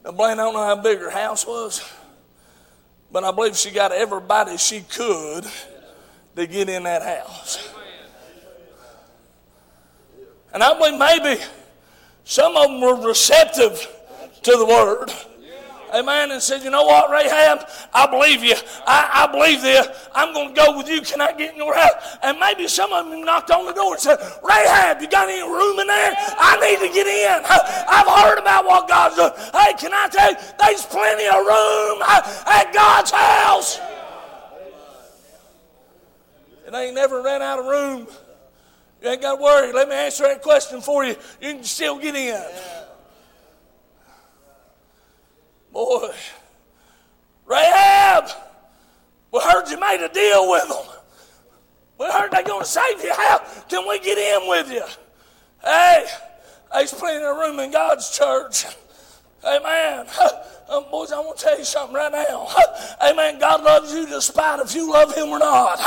[0.03, 1.89] Now, Blaine, I don't know how big her house was,
[3.11, 5.45] but I believe she got everybody she could
[6.35, 7.73] to get in that house.
[10.53, 11.41] And I believe maybe
[12.25, 13.87] some of them were receptive
[14.43, 15.11] to the word.
[15.93, 16.31] Amen.
[16.31, 17.69] And said, you know what, Rahab?
[17.93, 18.55] I believe you.
[18.87, 19.87] I, I believe this.
[20.15, 21.01] I'm going to go with you.
[21.01, 22.17] Can I get in your house?
[22.23, 25.43] And maybe some of them knocked on the door and said, Rahab, you got any
[25.43, 26.13] room in there?
[26.17, 27.43] I need to get in.
[27.45, 29.17] I've heard about what God's.
[29.51, 33.79] Hey, can I tell you, there's plenty of room at God's house.
[36.65, 38.07] It ain't never ran out of room.
[39.03, 39.71] You ain't got to worry.
[39.73, 41.15] Let me answer that question for you.
[41.39, 42.41] You can still get in.
[45.73, 46.11] Boy,
[47.47, 48.29] Rahab,
[49.31, 50.85] we heard you made a deal with them.
[51.99, 53.11] We heard they're going to save you.
[53.11, 54.83] How can we get in with you?
[55.63, 56.05] Hey,
[56.71, 58.65] there's plenty of room in God's church.
[59.43, 60.05] Amen.
[60.69, 62.47] Um, boys, I want to tell you something right now.
[63.03, 63.37] Amen.
[63.37, 65.77] God loves you despite if you love Him or not.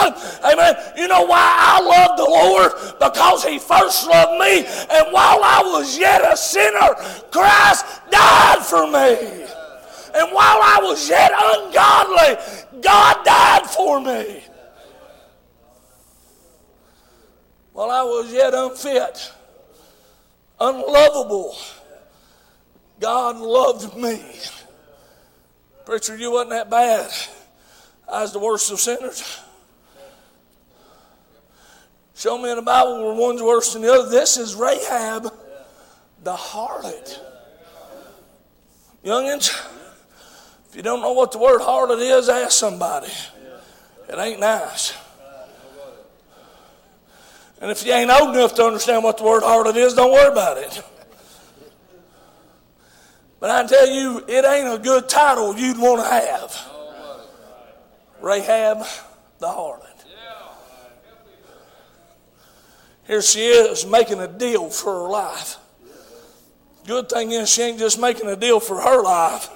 [0.45, 0.77] Amen.
[0.97, 2.73] You know why I love the Lord?
[3.01, 4.59] Because He first loved me.
[4.59, 6.95] And while I was yet a sinner,
[7.33, 9.47] Christ died for me.
[10.17, 14.43] And while I was yet ungodly, God died for me.
[17.73, 19.33] While I was yet unfit,
[20.59, 21.55] unlovable,
[22.99, 24.23] God loved me.
[25.85, 27.11] Preacher, you wasn't that bad.
[28.11, 29.41] I was the worst of sinners.
[32.15, 34.09] Show me in the Bible where one's worse than the other.
[34.09, 35.31] This is Rahab,
[36.23, 37.21] the harlot.
[39.05, 39.55] Youngins,
[40.69, 43.13] if you don't know what the word harlot is, ask somebody.
[44.09, 44.95] It ain't nice.
[47.61, 50.31] And if you ain't old enough to understand what the word harlot is, don't worry
[50.31, 50.83] about it.
[53.41, 56.73] But I tell you, it ain't a good title you'd want to have.
[58.21, 58.79] Rahab
[59.39, 59.83] the harlot.
[63.07, 65.59] Here she is making a deal for her life.
[66.87, 69.49] Good thing is, she ain't just making a deal for her life,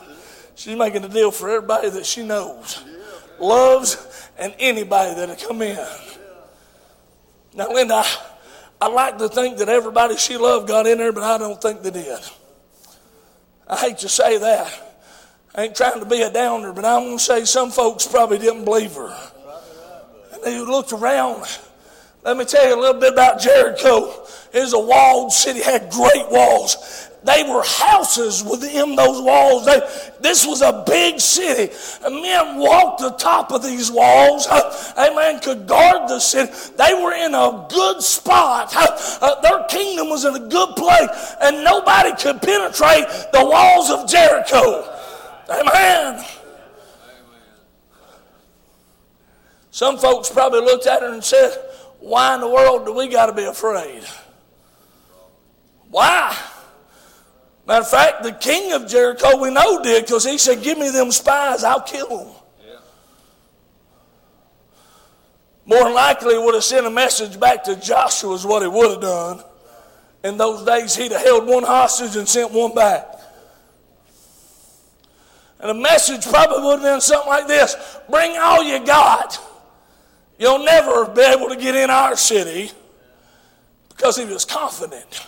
[0.60, 2.84] she's making a deal for everybody that she knows,
[3.38, 5.78] loves, and anybody that'll come in.
[7.54, 8.16] Now, Linda, I,
[8.82, 11.82] I like to think that everybody she loved got in there, but I don't think
[11.82, 12.20] they did.
[13.66, 14.86] I hate to say that.
[15.54, 18.38] I ain't trying to be a downer, but I'm going to say some folks probably
[18.38, 19.16] didn't believe her.
[20.34, 21.44] And they looked around.
[22.22, 24.10] Let me tell you a little bit about Jericho.
[24.52, 27.09] It was a walled city, had great walls.
[27.22, 29.66] They were houses within those walls.
[29.66, 29.80] They,
[30.20, 31.72] this was a big city.
[32.02, 34.46] Men walked the top of these walls.
[34.46, 35.40] Uh, amen.
[35.40, 36.50] Could guard the city.
[36.78, 38.74] They were in a good spot.
[38.74, 38.86] Uh,
[39.20, 41.34] uh, their kingdom was in a good place.
[41.42, 44.96] And nobody could penetrate the walls of Jericho.
[45.50, 46.24] Amen.
[49.70, 51.52] Some folks probably looked at her and said,
[51.98, 54.04] Why in the world do we got to be afraid?
[55.90, 56.36] Why?
[57.70, 60.90] Matter of fact, the king of Jericho we know did because he said, Give me
[60.90, 62.34] them spies, I'll kill them.
[65.66, 68.90] More than likely, would have sent a message back to Joshua, is what he would
[68.90, 69.44] have done.
[70.24, 73.06] In those days, he'd have held one hostage and sent one back.
[75.60, 77.76] And the message probably would have been something like this
[78.10, 79.38] Bring all you got.
[80.40, 82.72] You'll never be able to get in our city
[83.90, 85.24] because he was confident.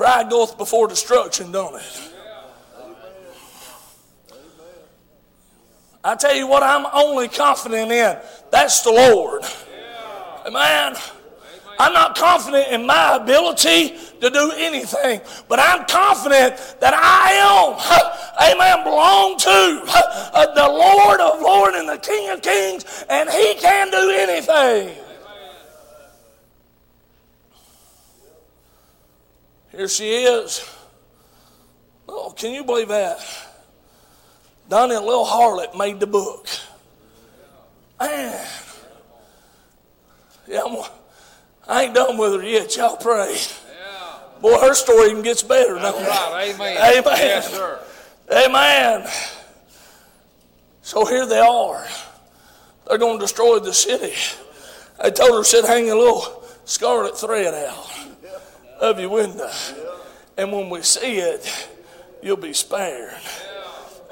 [0.00, 2.12] Pride goeth before destruction, don't it?
[6.02, 8.16] I tell you what, I'm only confident in.
[8.50, 9.42] That's the Lord.
[10.46, 10.96] Amen.
[11.78, 15.20] I'm not confident in my ability to do anything,
[15.50, 19.82] but I'm confident that I am, amen, belong to
[20.54, 25.09] the Lord of Lords and the King of Kings, and He can do anything.
[29.72, 30.68] Here she is.
[32.08, 33.18] Oh, can you believe that?
[34.68, 36.46] Donnie, a little harlot, made the book.
[38.00, 38.46] Man.
[40.48, 40.84] Yeah, I'm,
[41.68, 42.76] I ain't done with her yet.
[42.76, 43.36] Y'all pray.
[44.40, 45.74] Boy, her story even gets better.
[45.74, 46.76] That's Right, amen.
[46.76, 47.04] Amen.
[47.04, 47.78] Yes, sir.
[48.32, 49.06] Amen.
[50.82, 51.86] So here they are.
[52.88, 54.14] They're going to destroy the city.
[54.98, 57.99] I told her, said, hang a little scarlet thread out
[58.80, 59.50] of your window.
[60.36, 61.68] And when we see it,
[62.22, 63.14] you'll be spared.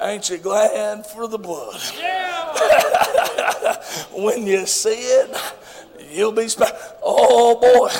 [0.00, 1.80] Ain't you glad for the blood?
[4.12, 5.36] when you see it,
[6.12, 6.72] you'll be spared.
[7.02, 7.90] Oh boy,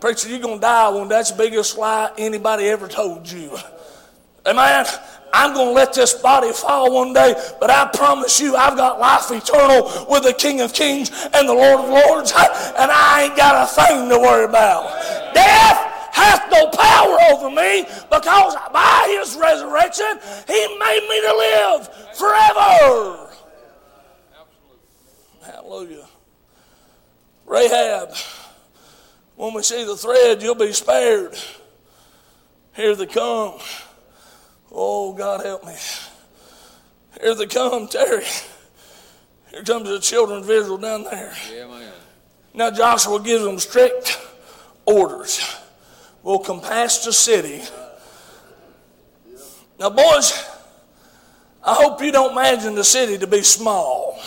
[0.00, 1.08] preacher, you're gonna die one.
[1.08, 3.56] That's the biggest lie anybody ever told you.
[4.46, 4.86] Amen.
[5.32, 9.00] I'm going to let this body fall one day, but I promise you, I've got
[9.00, 13.36] life eternal with the King of Kings and the Lord of Lords, and I ain't
[13.36, 15.34] got a thing to worry about.
[15.34, 21.88] Death hath no power over me because by his resurrection, he made me to live
[22.16, 23.30] forever.
[25.42, 26.06] Hallelujah.
[27.46, 28.14] Rahab,
[29.36, 31.36] when we see the thread, you'll be spared.
[32.74, 33.58] Here they come.
[34.70, 35.74] Oh, God help me.
[37.20, 38.24] Here they come, Terry.
[39.50, 41.32] Here comes the children of Israel down there.
[41.52, 41.90] Yeah.
[42.54, 44.18] Now Joshua gives them strict
[44.86, 45.60] orders.
[46.24, 47.60] We'll compass the city.
[49.78, 50.48] Now, boys,
[51.62, 54.18] I hope you don't imagine the city to be small.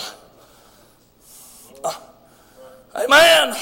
[1.82, 1.92] Uh,
[2.94, 3.56] amen.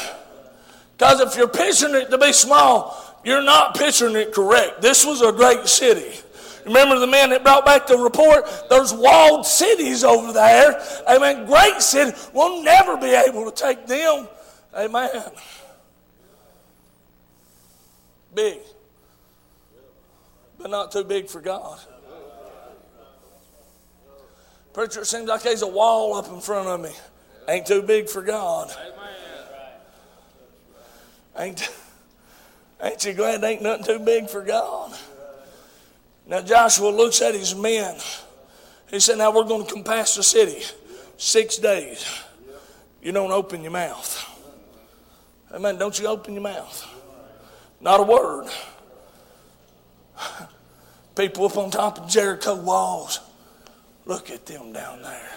[0.93, 4.83] Because if you're picturing it to be small, you're not picturing it correct.
[4.83, 6.23] This was a great city.
[6.67, 8.45] Remember the man that brought back the report?
[8.69, 10.79] There's walled cities over there.
[11.09, 11.47] Amen.
[11.47, 12.15] Great city.
[12.35, 14.29] We'll never be able to take them.
[14.77, 15.23] Amen.
[18.37, 18.59] Big.
[20.59, 21.81] But not too big for God.
[24.75, 26.91] Preacher, it seems like there's a wall up in front of me.
[27.49, 28.71] Ain't too big for God.
[31.39, 31.67] Ain't,
[32.83, 34.95] ain't you glad ain't nothing too big for God?
[36.27, 37.97] Now Joshua looks at his men.
[38.91, 40.63] He said, Now we're going to compass the city.
[41.17, 42.07] Six days.
[43.03, 44.29] You don't open your mouth.
[45.53, 45.79] Amen.
[45.79, 46.96] Don't you open your mouth.
[47.81, 48.49] Not a word.
[51.17, 53.21] People up on top of Jericho walls.
[54.05, 55.31] Look at them down there.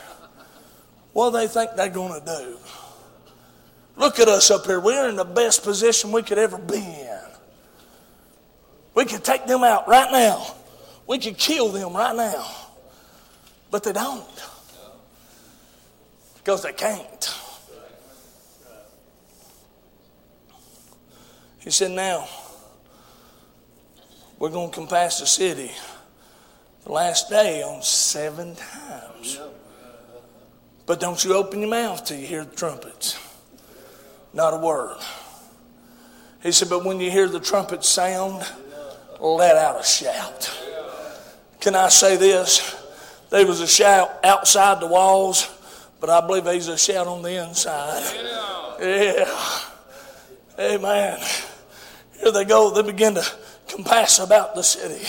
[1.13, 2.57] What do they think they're going to do?
[3.95, 4.79] Look at us up here.
[4.79, 7.19] We're in the best position we could ever be in.
[8.93, 10.55] We could take them out right now.
[11.07, 12.45] We could kill them right now.
[13.71, 14.25] But they don't.
[16.37, 17.38] Because they can't.
[21.69, 22.27] He said, Now,
[24.39, 25.69] we're going to compass the city
[26.83, 29.39] the last day on seven times.
[30.87, 33.19] But don't you open your mouth till you hear the trumpets.
[34.33, 34.97] Not a word.
[36.41, 38.51] He said, But when you hear the trumpet sound,
[39.19, 40.51] let out a shout.
[41.59, 42.83] Can I say this?
[43.29, 45.47] There was a shout outside the walls,
[45.99, 48.01] but I believe there's a shout on the inside.
[48.81, 49.29] Yeah.
[50.59, 51.19] Amen.
[52.19, 52.71] Here they go.
[52.71, 53.25] They begin to
[53.67, 55.05] compass about the city.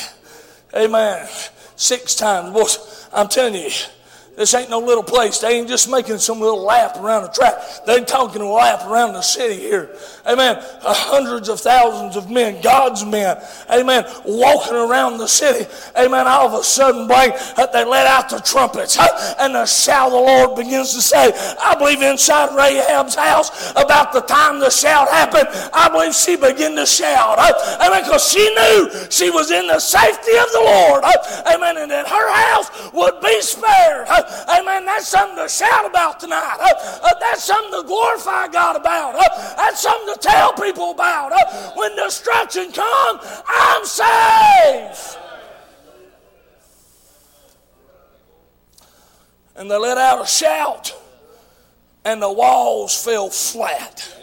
[0.74, 1.28] Amen.
[1.76, 2.52] Six times.
[2.52, 3.70] Boys, I'm telling you,
[4.40, 5.38] this ain't no little place.
[5.38, 7.56] They ain't just making some little lap around the track.
[7.84, 9.94] They're talking a lap around the city here.
[10.26, 10.56] Amen.
[10.56, 13.36] Uh, hundreds of thousands of men, God's men.
[13.70, 14.06] Amen.
[14.24, 15.68] Walking around the city.
[15.94, 16.26] Amen.
[16.26, 18.96] All of a sudden, blank, uh, they let out the trumpets.
[19.38, 24.14] And the shout of the Lord begins to say, I believe inside Rahab's house, about
[24.14, 27.38] the time the shout happened, I believe she began to shout.
[27.78, 28.04] Amen.
[28.04, 31.04] Because she knew she was in the safety of the Lord.
[31.44, 31.76] Amen.
[31.76, 34.06] And that her house would be spared.
[34.48, 34.84] Amen.
[34.84, 36.58] That's something to shout about tonight.
[36.60, 39.14] Uh, that's something to glorify God about.
[39.56, 41.32] That's something to tell people about.
[41.76, 45.16] When destruction comes, I'm safe.
[49.60, 50.98] and they let out a shout,
[52.02, 54.16] and the walls fell flat.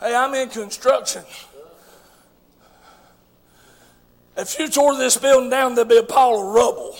[0.00, 1.22] Hey, I'm in construction.
[4.36, 6.96] If you tore this building down, there'd be a pile of rubble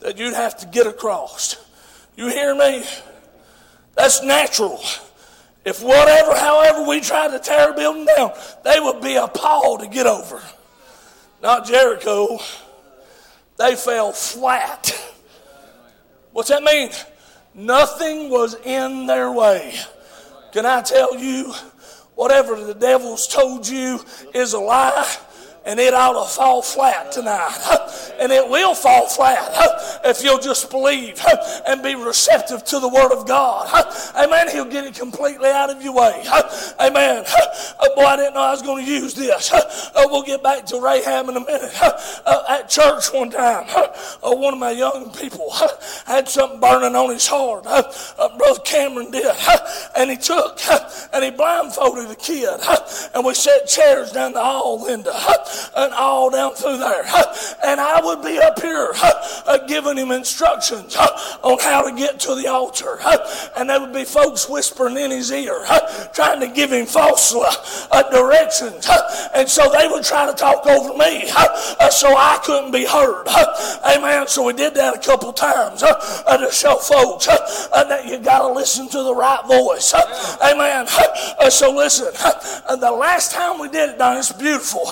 [0.00, 1.56] that you'd have to get across.
[2.16, 2.84] You hear me?
[3.94, 4.80] That's natural.
[5.64, 8.32] If whatever, however, we tried to tear a building down,
[8.64, 10.42] they would be a pile to get over.
[11.42, 12.38] Not Jericho.
[13.58, 14.90] They fell flat.
[16.32, 16.90] What's that mean?
[17.54, 19.74] Nothing was in their way.
[20.52, 21.52] Can I tell you,
[22.14, 24.00] whatever the devil's told you
[24.34, 25.16] is a lie?
[25.64, 27.58] And it ought to fall flat tonight.
[28.20, 29.50] And it will fall flat
[30.04, 31.20] if you'll just believe
[31.66, 33.68] and be receptive to the Word of God.
[34.14, 34.48] Amen.
[34.48, 36.22] He'll get it completely out of your way.
[36.78, 37.24] Amen.
[37.26, 39.50] Oh, boy, I didn't know I was going to use this.
[39.96, 41.72] Oh, we'll get back to Rahab in a minute.
[42.24, 45.50] Uh, at church one time, uh, one of my young people
[46.06, 47.64] had something burning on his heart.
[47.66, 49.34] Uh, Brother Cameron did.
[49.96, 50.60] And he took
[51.12, 52.60] and he blindfolded the kid.
[53.14, 55.12] And we set chairs down the hall, Linda
[55.76, 57.04] and all down through there.
[57.64, 62.34] And I would be up here uh, giving him instructions on how to get to
[62.34, 62.98] the altar.
[63.56, 65.64] And there would be folks whispering in his ear,
[66.12, 68.88] trying to give him false uh, directions.
[69.34, 73.26] And so they would try to talk over me uh, so I couldn't be heard.
[73.84, 74.26] Amen.
[74.28, 78.88] So we did that a couple times to show folks that you got to listen
[78.88, 79.94] to the right voice.
[80.42, 80.86] Amen.
[81.50, 82.12] So listen,
[82.80, 84.86] the last time we did it, Don, it's beautiful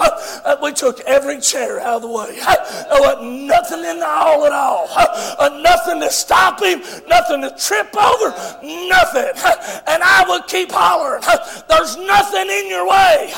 [0.51, 2.37] Uh, we took every chair out of the way.
[2.43, 2.57] Uh,
[2.91, 4.89] there wasn't nothing in the hall at all.
[4.91, 9.31] Uh, nothing to stop him, nothing to trip over, nothing.
[9.87, 11.23] And I would keep hollering,
[11.69, 13.33] There's nothing in your way.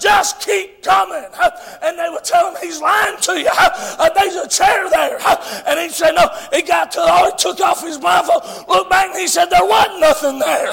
[0.00, 1.24] Just keep coming.
[1.82, 3.50] And they would tell him, He's lying to you.
[4.16, 5.18] There's a chair there.
[5.68, 6.26] And he said, No.
[6.52, 9.46] He got to the hall, he took off his blindfold, looked back, and he said,
[9.46, 10.72] There wasn't nothing there.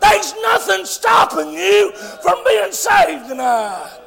[0.00, 1.92] There's nothing stopping you
[2.22, 4.03] from being saved tonight.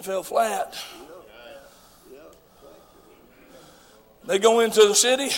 [0.00, 0.82] I fell flat.
[4.24, 5.28] They go into the city.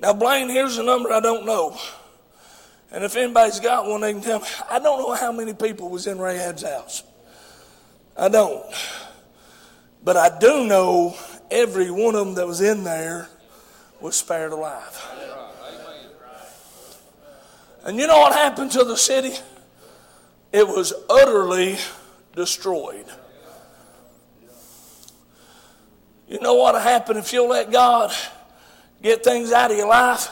[0.00, 1.76] Now, Blaine, here's a number I don't know.
[2.92, 4.46] And if anybody's got one, they can tell me.
[4.70, 7.02] I don't know how many people was in Rahab's house.
[8.16, 8.64] I don't.
[10.04, 11.16] But I do know
[11.50, 13.28] every one of them that was in there
[14.00, 15.04] was spared alive.
[17.82, 19.34] And you know what happened to the city?
[20.52, 21.78] It was utterly
[22.36, 23.06] destroyed.
[26.32, 28.10] You know what'll happen if you'll let God
[29.02, 30.30] get things out of your life?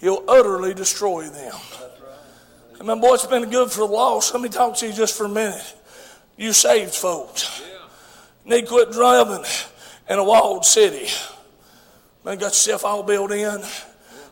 [0.00, 1.54] He'll utterly destroy them.
[2.80, 4.34] I mean, boy, it's been good for the lost.
[4.34, 5.76] Let me talk to you just for a minute.
[6.36, 7.62] You saved folks.
[8.44, 9.44] Need to quit driving
[10.10, 11.06] in a walled city.
[12.24, 13.62] Man, got yourself all built in.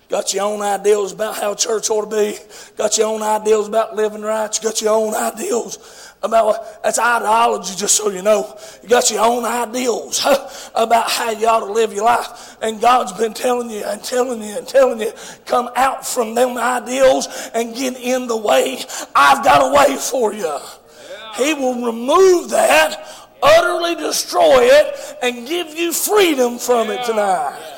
[0.08, 2.36] Got your own ideals about how church ought to be.
[2.76, 4.52] Got your own ideals about living right.
[4.52, 8.58] You got your own ideals about that's ideology, just so you know.
[8.82, 12.56] You got your own ideals huh, about how you ought to live your life.
[12.62, 15.12] And God's been telling you and telling you and telling you,
[15.44, 18.82] come out from them ideals and get in the way.
[19.14, 20.44] I've got a way for you.
[20.44, 21.34] Yeah.
[21.36, 26.94] He will remove that, utterly destroy it, and give you freedom from yeah.
[26.94, 27.74] it tonight.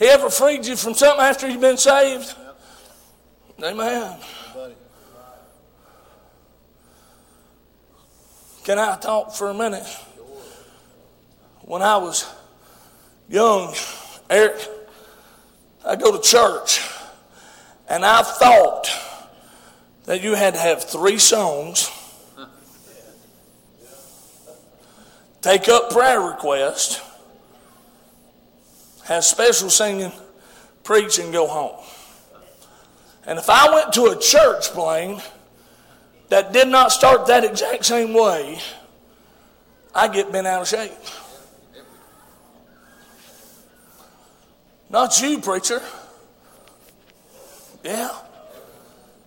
[0.00, 2.34] He ever freed you from something after you've been saved?
[3.62, 4.16] Amen.
[8.64, 9.86] Can I talk for a minute?
[11.62, 12.26] When I was
[13.28, 13.74] young,
[14.30, 14.56] Eric,
[15.84, 16.80] I go to church,
[17.88, 18.88] and I thought
[20.04, 21.90] that you had to have three songs,
[25.42, 27.00] take up prayer requests,
[29.04, 30.12] have special singing,
[30.82, 31.84] preach, and go home.
[33.26, 35.20] And if I went to a church plane
[36.28, 38.58] that did not start that exact same way,
[39.94, 40.92] I get bent out of shape.
[44.88, 45.80] Not you, preacher.
[47.84, 48.10] Yeah.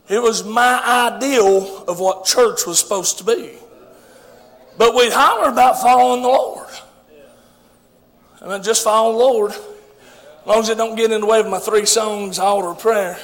[0.09, 3.53] It was my ideal of what church was supposed to be.
[4.77, 6.67] But we'd holler about following the Lord.
[8.41, 9.51] And I just follow the Lord.
[9.51, 13.17] As long as it don't get in the way of my three songs, altar prayer.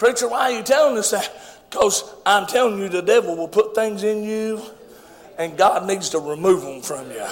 [0.00, 1.30] Preacher, why are you telling us that?
[1.68, 4.62] Because I'm telling you, the devil will put things in you,
[5.36, 7.26] and God needs to remove them from you.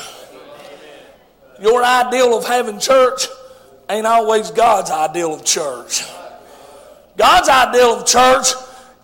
[1.62, 3.26] Your ideal of having church
[3.88, 6.04] ain't always God's ideal of church.
[7.16, 8.48] God's ideal of church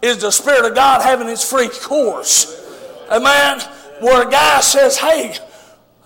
[0.02, 2.62] is the Spirit of God having its free course.
[3.10, 3.60] Amen.
[4.00, 5.38] Where a guy says, hey,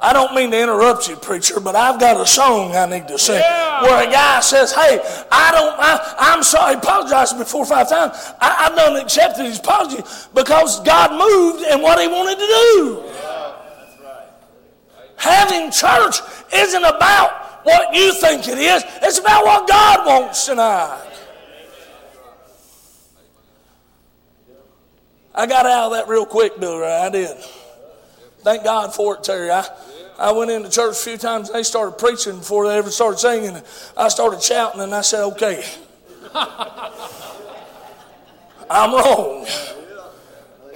[0.01, 3.19] I don't mean to interrupt you, preacher, but I've got a song I need to
[3.19, 3.43] sing.
[3.83, 5.01] Where a guy says, "Hey,
[5.31, 8.15] I don't, I, I'm sorry." He apologized to me four or five times.
[8.41, 10.03] I, I've done accepted his apology
[10.35, 13.03] because God moved and what He wanted to do.
[15.17, 16.21] Having church
[16.55, 18.85] isn't about what you think it is.
[19.03, 21.05] It's about what God wants tonight.
[25.35, 26.79] I got out of that real quick, Bill.
[26.79, 27.07] Right?
[27.07, 27.37] I did.
[28.43, 29.51] Thank God for it, Terry.
[29.51, 29.67] I,
[30.19, 33.19] I went into church a few times and they started preaching before they ever started
[33.19, 33.63] singing.
[33.97, 35.65] I started shouting and I said, okay.
[38.71, 39.47] I'm wrong.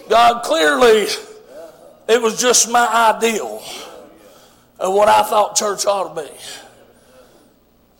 [0.09, 1.09] God, clearly,
[2.09, 3.62] it was just my ideal
[4.78, 6.31] of what I thought church ought to be.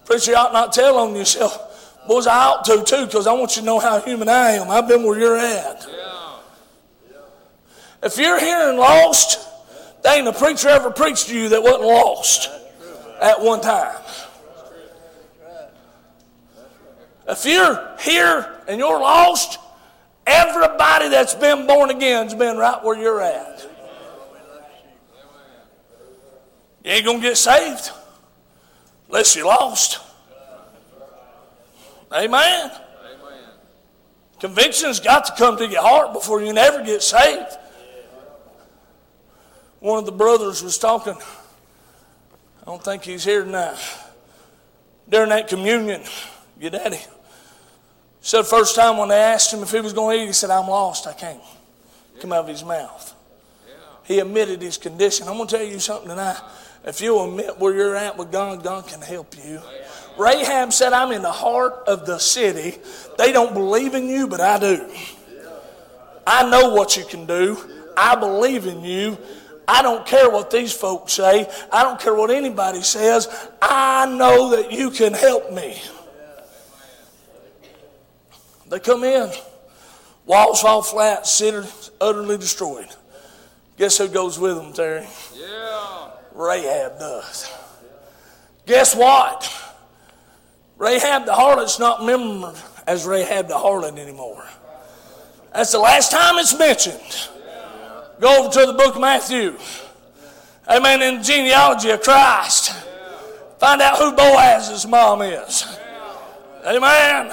[0.05, 2.03] Preacher, you ought not tell on yourself.
[2.07, 4.71] Boys, I ought to too, because I want you to know how human I am.
[4.71, 5.87] I've been where you're at.
[8.03, 9.49] If you're here and lost,
[10.03, 12.51] there ain't a preacher ever preached to you that wasn't lost
[13.21, 13.97] at one time.
[17.29, 19.59] If you're here and you're lost,
[20.27, 23.69] everybody that's been born again has been right where you're at.
[26.85, 27.91] You ain't going to get saved
[29.07, 30.01] unless you're lost.
[32.13, 32.73] Amen.
[34.41, 37.57] Conviction's got to come to your heart before you can ever get saved.
[39.83, 41.17] One of the brothers was talking.
[41.17, 43.77] I don't think he's here tonight.
[45.09, 46.03] During that communion,
[46.61, 47.01] your daddy
[48.21, 50.51] said first time when they asked him if he was going to eat, he said,
[50.51, 51.09] I'm lost.
[51.09, 51.43] I can't.
[52.21, 53.13] Come out of his mouth.
[54.05, 55.27] He admitted his condition.
[55.27, 56.41] I'm going to tell you something tonight.
[56.85, 59.61] If you admit where you're at with God, God can help you.
[60.17, 62.79] Rahab said, I'm in the heart of the city.
[63.19, 64.89] They don't believe in you, but I do.
[66.25, 67.59] I know what you can do.
[67.97, 69.19] I believe in you.
[69.67, 71.49] I don't care what these folks say.
[71.73, 73.29] I don't care what anybody says.
[73.61, 75.81] I know that you can help me.
[78.69, 79.31] They come in,
[80.25, 81.69] walls fall flat, city
[82.01, 82.89] utterly destroyed.
[83.77, 85.07] Guess who goes with them, Terry?
[85.35, 86.09] Yeah.
[86.33, 87.51] Rahab does.
[88.67, 89.51] Guess what?
[90.79, 92.57] Rahab the harlot's not remembered
[92.87, 94.45] as Rahab the harlot anymore.
[95.53, 97.29] That's the last time it's mentioned.
[98.21, 99.57] Go over to the book of Matthew.
[100.69, 101.03] Amen.
[101.03, 102.73] In the genealogy of Christ.
[103.59, 105.79] Find out who Boaz's mom is.
[106.67, 107.33] Amen.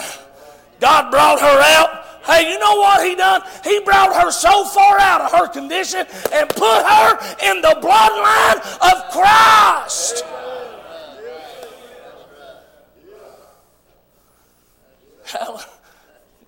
[0.79, 2.05] God brought her out.
[2.23, 3.41] Hey, you know what he done?
[3.63, 7.17] He brought her so far out of her condition and put her
[7.49, 10.23] in the bloodline of Christ.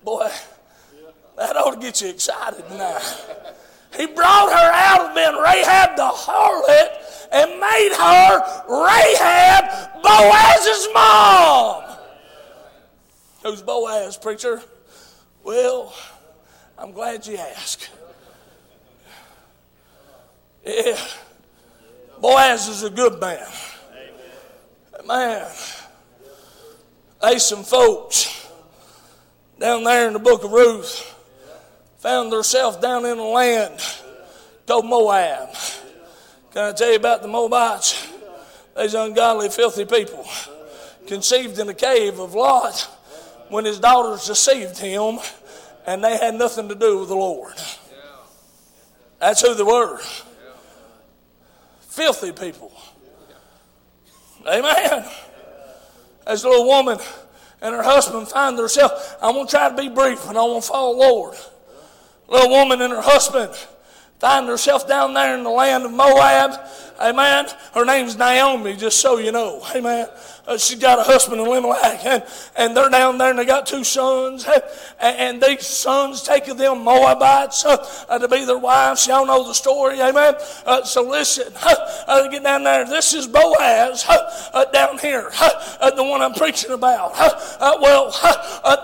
[0.04, 0.30] Boy,
[1.36, 3.16] that ought to get you excited tonight.
[3.96, 8.38] He brought her out of being Rahab the harlot and made her
[8.68, 11.84] Rahab, Boaz's mom.
[13.42, 14.62] Who's Boaz, preacher?
[15.42, 15.94] Well,
[16.78, 17.90] I'm glad you asked.
[20.64, 20.96] Yeah.
[22.20, 23.46] Boaz is a good man.
[25.06, 25.50] Man,
[27.20, 28.48] there's some folks
[29.58, 31.11] down there in the book of Ruth
[32.02, 33.80] found themselves down in a land
[34.66, 35.50] called Moab.
[36.50, 38.10] Can I tell you about the Moabites?
[38.76, 40.26] These ungodly, filthy people
[41.06, 42.80] conceived in the cave of Lot
[43.50, 45.20] when his daughters deceived him
[45.86, 47.54] and they had nothing to do with the Lord.
[49.20, 50.00] That's who they were.
[51.82, 52.72] Filthy people.
[54.44, 55.04] Amen.
[56.26, 56.98] As a little woman
[57.60, 60.64] and her husband find themselves, I'm going to try to be brief and I want
[60.64, 61.36] to follow Lord.
[62.32, 63.54] Little woman and her husband
[64.18, 66.58] find herself down there in the land of Moab.
[66.98, 67.46] Amen.
[67.74, 69.62] Her name's Naomi, just so you know.
[69.76, 70.08] Amen.
[70.44, 72.24] Uh, she's got a husband in Elimelech, and,
[72.56, 74.44] and they're down there, and they got two sons,
[75.00, 77.76] and, and these sons take them Moabites uh,
[78.08, 79.06] uh, to be their wives.
[79.06, 80.34] Y'all know the story, amen.
[80.66, 82.84] Uh, so listen, uh, get down there.
[82.84, 85.30] This is Boaz uh, down here,
[85.94, 87.12] the one I'm preaching about.
[87.80, 88.10] well,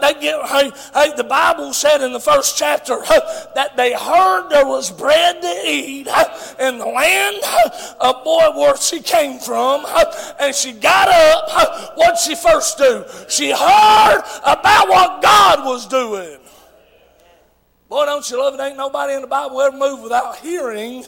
[0.01, 0.39] they get.
[0.47, 2.99] Hey, hey, the Bible said in the first chapter
[3.57, 6.07] that they heard there was bread to eat
[6.61, 7.37] in the land
[8.01, 9.85] of boy where she came from,
[10.39, 11.48] and she got up
[11.95, 13.05] what'd she first do?
[13.29, 16.39] She heard about what God was doing.
[17.89, 18.61] Boy, don't you love it?
[18.61, 21.05] Ain't nobody in the Bible ever moved without hearing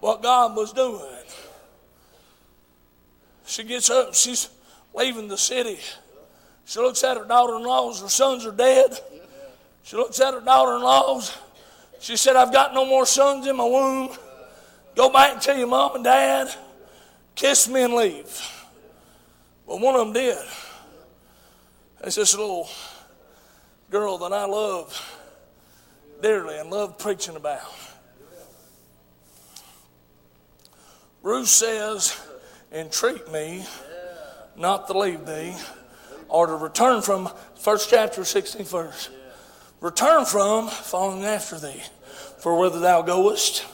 [0.00, 1.02] what God was doing.
[3.46, 4.50] She gets up, she's
[4.94, 5.78] leaving the city.
[6.64, 8.98] She looks at her daughter in laws, her sons are dead.
[9.84, 11.36] She looks at her daughter in laws.
[12.00, 14.10] She said, I've got no more sons in my womb.
[14.94, 16.54] Go back and tell your mom and dad,
[17.34, 18.57] kiss me and leave.
[19.68, 20.38] Well, one of them did.
[22.02, 22.70] It's this little
[23.90, 24.98] girl that I love
[26.22, 27.70] dearly and love preaching about.
[31.22, 32.18] Ruth says,
[32.72, 33.66] entreat me
[34.56, 35.54] not to leave thee,
[36.28, 37.28] or to return from,
[37.60, 39.10] first chapter, 16th verse.
[39.82, 41.82] Return from following after thee.
[42.38, 43.66] For whither thou goest,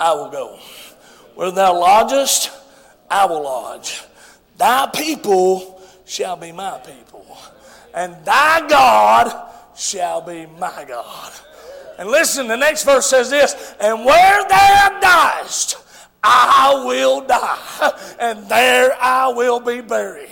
[0.00, 0.58] I will go.
[1.36, 2.50] Where thou lodgest,
[3.08, 4.02] I will lodge.
[4.62, 7.26] Thy people shall be my people,
[7.94, 11.32] and thy God shall be my God.
[11.98, 15.74] And listen, the next verse says this, and where thou diest,
[16.24, 20.30] I will die, and there I will be buried.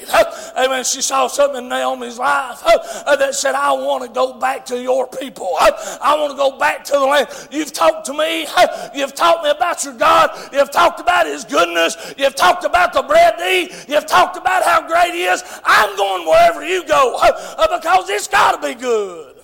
[0.57, 0.85] Amen.
[0.85, 4.81] She saw something in Naomi's life uh, that said, I want to go back to
[4.81, 5.57] your people.
[5.59, 7.27] I want to go back to the land.
[7.51, 8.47] You've talked to me.
[8.95, 10.31] You've taught me about your God.
[10.53, 12.15] You've talked about his goodness.
[12.17, 13.87] You've talked about the bread to eat.
[13.89, 15.43] You've talked about how great he is.
[15.65, 19.39] I'm going wherever you go uh, because it's got to be good.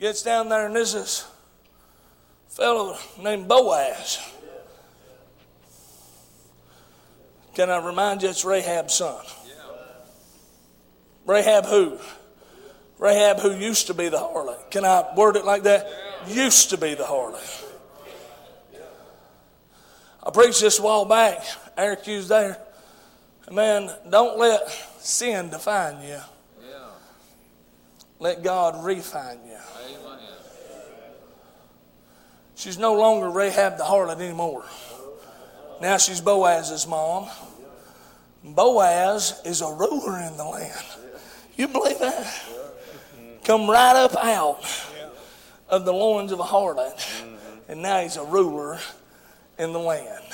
[0.00, 1.26] Gets down there, and this is
[2.56, 4.18] fellow named Boaz.
[7.54, 9.22] Can I remind you it's Rahab's son?
[11.26, 11.98] Rahab who?
[12.98, 14.70] Rahab who used to be the harlot.
[14.70, 15.86] Can I word it like that?
[16.28, 17.64] Used to be the harlot.
[20.22, 21.44] I preached this a while back.
[21.76, 22.58] Eric used there.
[23.50, 26.20] Man, don't let sin define you.
[28.18, 29.58] Let God refine you.
[32.56, 34.64] She's no longer Rahab the harlot anymore.
[35.82, 37.28] Now she's Boaz's mom.
[38.42, 40.86] Boaz is a ruler in the land.
[41.56, 42.44] You believe that?
[43.44, 44.64] Come right up out
[45.68, 47.24] of the loins of a harlot,
[47.68, 48.78] and now he's a ruler
[49.58, 50.24] in the land.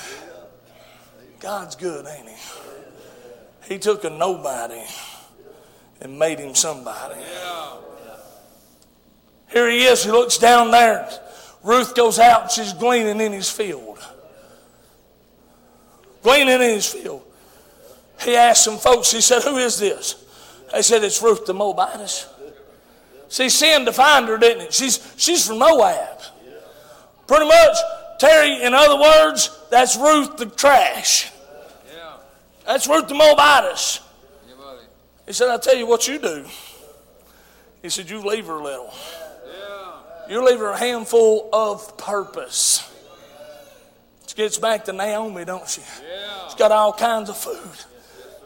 [1.41, 3.73] God's good, ain't he?
[3.73, 4.81] He took a nobody
[5.99, 7.21] and made him somebody.
[9.51, 10.05] Here he is.
[10.05, 11.09] He looks down there.
[11.63, 13.99] Ruth goes out and she's gleaning in his field.
[16.21, 17.23] Gleaning in his field.
[18.21, 20.23] He asked some folks, he said, Who is this?
[20.71, 22.29] They said, It's Ruth the Moabitess.
[23.29, 24.73] See, sin defined her, didn't it?
[24.73, 26.21] She's, she's from Moab.
[27.25, 27.77] Pretty much,
[28.19, 31.31] Terry, in other words, that's Ruth the trash.
[32.65, 34.01] That's Ruth the Moabitess.
[35.25, 36.45] He said, I'll tell you what you do.
[37.81, 38.93] He said, You leave her a little.
[40.29, 42.89] You leave her a handful of purpose.
[44.27, 45.81] She gets back to Naomi, don't she?
[46.45, 47.85] She's got all kinds of food.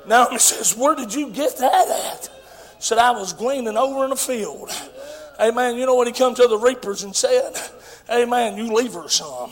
[0.08, 2.30] Naomi says, Where did you get that at?
[2.80, 4.70] Said, I was gleaning over in the field.
[5.40, 5.78] Amen.
[5.78, 7.54] You know what he come to the reapers and said?
[8.10, 8.58] Amen.
[8.58, 9.52] You leave her some.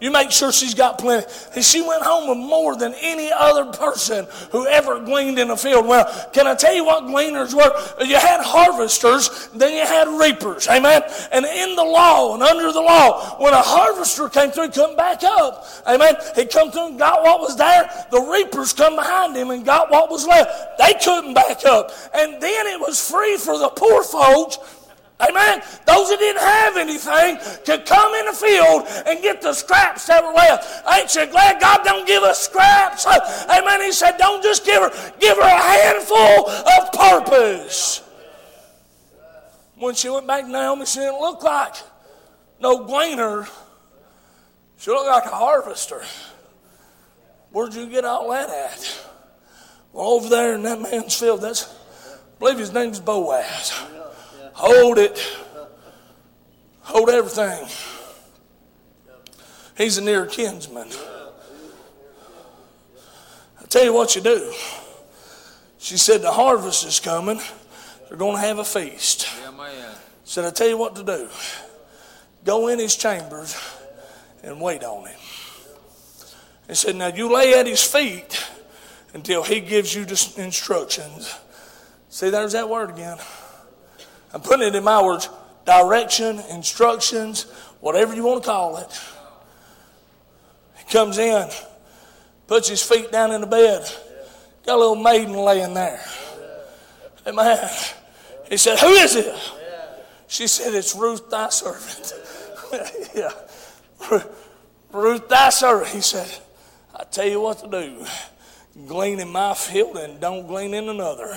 [0.00, 1.26] You make sure she's got plenty.
[1.54, 5.56] And she went home with more than any other person who ever gleaned in the
[5.56, 5.86] field.
[5.86, 8.04] Well, can I tell you what gleaners were?
[8.04, 10.68] You had harvesters, then you had reapers.
[10.68, 11.02] Amen.
[11.32, 15.22] And in the law and under the law, when a harvester came through, come back
[15.22, 15.66] up.
[15.86, 16.16] Amen.
[16.34, 17.88] He come through and got what was there.
[18.10, 20.78] The reapers come behind him and got what was left.
[20.78, 21.92] They couldn't back up.
[22.12, 24.58] And then it was free for the poor folks
[25.20, 25.62] Amen.
[25.86, 30.24] Those that didn't have anything could come in the field and get the scraps that
[30.24, 30.86] were left.
[30.92, 33.06] Ain't you glad God don't give us scraps?
[33.06, 33.82] Amen.
[33.82, 38.02] He said, don't just give her, give her a handful of purpose.
[39.76, 41.74] When she went back to Naomi, she didn't look like
[42.60, 43.46] no gleaner.
[44.78, 46.02] She looked like a harvester.
[47.52, 49.06] Where'd you get all that at?
[49.92, 53.72] Well, over there in that man's field, that's, I believe his name's Boaz.
[54.54, 55.20] Hold it.
[56.82, 57.66] Hold everything.
[59.76, 60.88] He's a near kinsman.
[63.60, 64.52] I tell you what you do.
[65.78, 67.40] She said, The harvest is coming.
[68.08, 69.28] They're going to have a feast.
[70.24, 71.28] Said, I tell you what to do.
[72.44, 73.60] Go in his chambers
[74.42, 75.18] and wait on him.
[76.68, 78.46] He said, Now you lay at his feet
[79.14, 81.34] until he gives you the instructions.
[82.08, 83.18] See, there's that word again.
[84.34, 85.28] I'm putting it in my words
[85.64, 87.44] direction, instructions,
[87.80, 89.00] whatever you want to call it.
[90.76, 91.48] He comes in,
[92.46, 93.88] puts his feet down in the bed,
[94.66, 96.04] got a little maiden laying there.
[97.26, 97.70] Amen.
[98.50, 99.34] He said, Who is it?
[100.26, 102.12] She said, It's Ruth, thy servant.
[103.14, 103.30] yeah.
[104.92, 105.90] Ruth, thy servant.
[105.92, 106.30] He said,
[106.94, 108.06] I tell you what to do.
[108.86, 111.32] Glean in my field and don't glean in another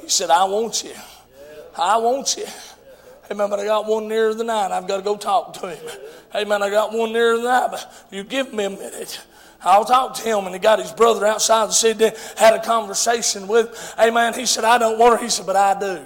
[0.00, 0.94] He said, I want you.
[1.76, 2.46] I want you.
[3.34, 4.72] Man, but I got one nearer than nine.
[4.72, 6.48] I've got to go talk to him.
[6.48, 7.70] Man, I got one nearer than nine.
[7.70, 9.20] But you give me a minute.
[9.62, 10.46] I'll talk to him.
[10.46, 12.00] And he got his brother outside and said,
[12.36, 14.14] had a conversation with him.
[14.14, 15.24] Man, he said, I don't want her.
[15.24, 16.04] He said, but I do.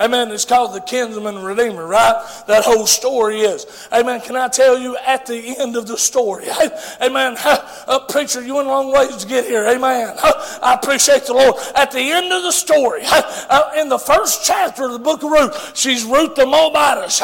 [0.00, 0.30] Amen.
[0.30, 2.42] It's called the kinsman redeemer, right?
[2.46, 3.66] That whole story is.
[3.92, 4.22] Amen.
[4.22, 6.46] Can I tell you at the end of the story?
[7.02, 7.36] Amen.
[7.90, 9.66] Uh, preacher, you went a long ways to get here.
[9.66, 10.14] Amen.
[10.62, 11.56] I appreciate the Lord.
[11.74, 15.30] At the end of the story, uh, in the first chapter of the book of
[15.32, 17.20] Ruth, she's Ruth the Moabitess.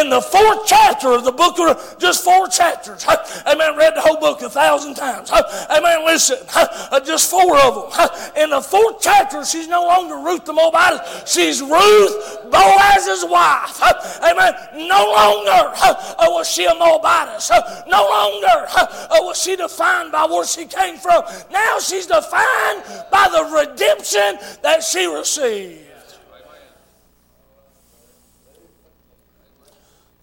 [0.00, 3.04] In the fourth chapter of the book of Ruth, just four chapters.
[3.46, 3.76] Amen.
[3.76, 5.30] Read the whole book a thousand times.
[5.30, 6.06] Amen.
[6.06, 8.08] Listen, uh, just four of them.
[8.42, 11.30] In the fourth chapter, she's no longer Ruth the Moabitess.
[11.30, 12.15] She's Ruth
[12.50, 13.80] Boaz's wife.
[14.22, 14.88] Amen.
[14.88, 17.50] No longer uh, was she a Moabitess.
[17.88, 21.24] No longer uh, was she defined by where she came from.
[21.50, 25.82] Now she's defined by the redemption that she received.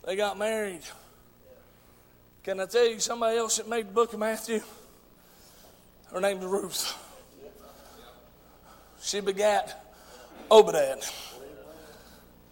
[0.05, 0.81] They got married.
[2.43, 4.61] Can I tell you somebody else that made the book of Matthew?
[6.11, 6.93] Her name is Ruth.
[9.01, 9.83] She begat
[10.51, 10.75] Obed.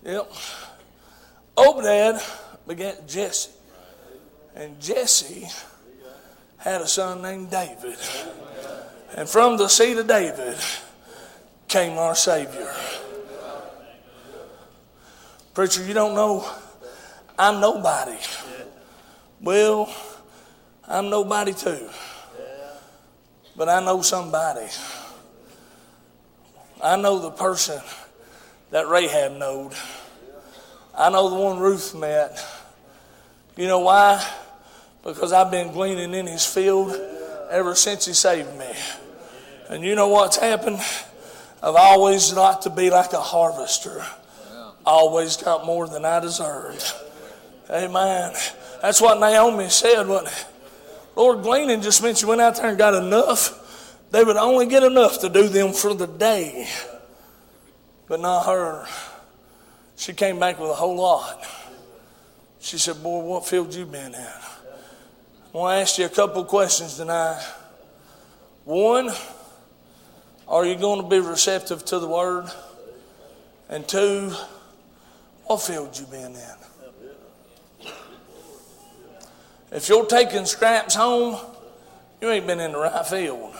[0.03, 0.32] Yep.
[1.57, 2.22] Obed
[2.68, 3.52] begat Jesse.
[4.56, 5.48] And Jesse
[6.57, 7.98] had a son named David.
[9.15, 10.57] And from the seed of David
[11.68, 12.73] came our Savior.
[15.53, 16.48] Preacher, you don't know
[17.38, 18.18] I'm nobody.
[19.41, 19.91] Well,
[20.88, 21.90] I'm nobody too.
[23.56, 24.68] But I know somebody.
[26.84, 27.82] I know the person
[28.72, 29.73] that Rahab knowed.
[30.98, 32.43] I know the one Ruth met.
[33.57, 34.26] You know why?
[35.03, 36.98] Because I've been gleaning in his field
[37.49, 38.72] ever since he saved me.
[39.69, 40.80] And you know what's happened?
[41.61, 44.03] I've always liked to be like a harvester.
[44.85, 46.93] Always got more than I deserved.
[47.69, 48.34] Amen.
[48.81, 50.45] That's what Naomi said, wasn't it?
[51.15, 53.57] Lord, gleaning just meant you went out there and got enough.
[54.11, 56.68] They would only get enough to do them for the day
[58.12, 58.86] but not her.
[59.96, 61.48] She came back with a whole lot.
[62.60, 64.16] She said, Boy, what field you been in?
[64.16, 67.42] I want to ask you a couple questions tonight.
[68.66, 69.12] One,
[70.46, 72.52] are you going to be receptive to the word?
[73.70, 74.34] And two,
[75.46, 77.88] what field you been in?
[79.72, 81.40] If you're taking scraps home,
[82.20, 83.56] you ain't been in the right field.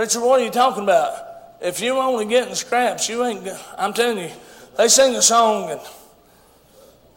[0.00, 1.12] Preacher, what are you talking about?
[1.60, 3.46] If you only getting scraps, you ain't.
[3.76, 4.30] I'm telling you,
[4.78, 5.80] they sing a song, and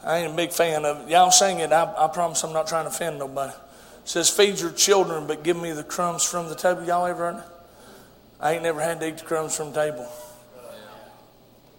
[0.04, 1.10] I ain't a big fan of it.
[1.10, 1.72] Y'all sing it.
[1.72, 3.54] I, I promise I'm not trying to offend nobody.
[3.54, 7.32] It says, "Feed your children, but give me the crumbs from the table." Y'all ever
[7.32, 7.44] heard?
[8.42, 10.12] I ain't never had to eat the crumbs from the table.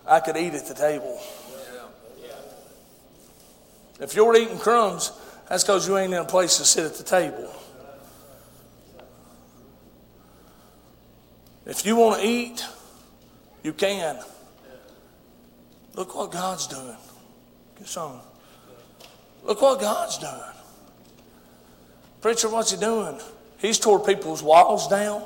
[0.06, 1.20] I could eat at the table.
[4.01, 5.12] If you're eating crumbs,
[5.51, 7.55] that's because you ain't in a place to sit at the table.
[11.66, 12.65] If you want to eat,
[13.62, 14.19] you can.
[15.95, 16.97] Look what God's doing.
[17.78, 18.20] Get some.
[19.45, 20.32] Look what God's doing.
[22.20, 23.19] Preacher, what's he doing?
[23.59, 25.23] He's tore people's walls down.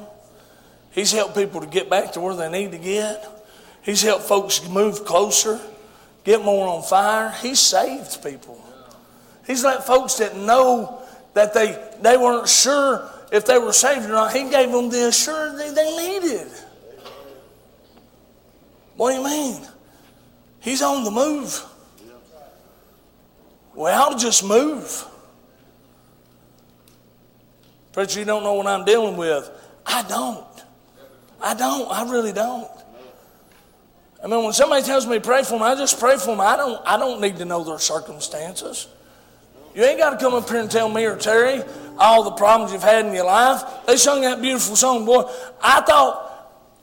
[0.91, 3.25] He's helped people to get back to where they need to get.
[3.83, 5.61] He's helped folks move closer,
[6.25, 7.35] get more on fire.
[7.41, 8.63] He's saved people.
[9.47, 11.03] He's let folks that know
[11.35, 15.09] that they, they weren't sure if they were saved or not, He gave them the
[15.09, 16.49] assurance they needed.
[18.97, 19.61] What do you mean?
[20.61, 21.65] He's on the move.
[23.75, 25.05] Well, to just move.
[27.93, 29.49] Preacher, you don't know what I'm dealing with.
[29.87, 30.45] I don't.
[31.41, 31.89] I don't.
[31.91, 32.69] I really don't.
[34.23, 36.41] I mean, when somebody tells me pray for them, I just pray for them.
[36.41, 38.89] I don't, I don't need to know their circumstances.
[39.75, 41.63] You ain't got to come up here and tell me or Terry
[41.99, 43.63] all the problems you've had in your life.
[43.87, 45.25] They sung that beautiful song, boy.
[45.63, 46.25] I thought,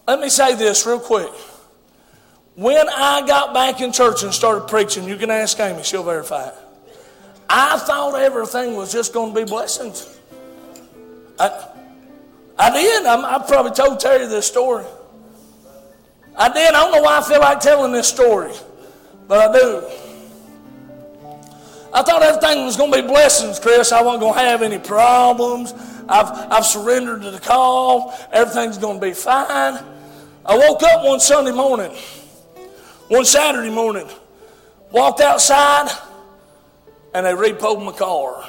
[0.07, 1.31] let me say this real quick.
[2.55, 6.47] When I got back in church and started preaching, you can ask Amy, she'll verify
[6.47, 6.55] it.
[7.49, 10.19] I thought everything was just going to be blessings.
[11.39, 11.67] I,
[12.57, 13.05] I did.
[13.05, 14.85] i I probably told Terry this story.
[16.37, 16.73] I did.
[16.73, 18.53] I don't know why I feel like telling this story,
[19.27, 20.04] but I do.
[21.95, 23.93] I thought everything was going to be blessings, Chris.
[23.93, 25.73] I wasn't going to have any problems.
[26.09, 28.13] I've, I've surrendered to the call.
[28.33, 29.81] Everything's going to be fine.
[30.45, 31.91] I woke up one Sunday morning,
[33.07, 34.09] one Saturday morning,
[34.91, 35.89] walked outside,
[37.13, 38.45] and they repoed my car.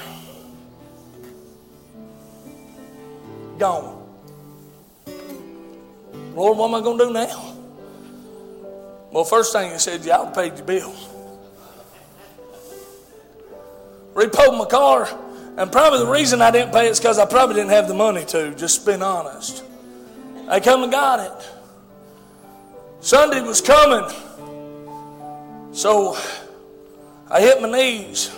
[3.60, 4.02] Gone.
[6.34, 7.54] Lord, what am I going to do now?
[9.12, 11.15] Well, first thing he said, y'all paid your bill.
[14.16, 15.06] Repoed my car,
[15.58, 17.92] and probably the reason I didn't pay it is because I probably didn't have the
[17.92, 19.62] money to, just being honest.
[20.48, 21.50] I come and got it.
[23.00, 24.08] Sunday was coming.
[25.72, 26.16] So
[27.30, 28.34] I hit my knees.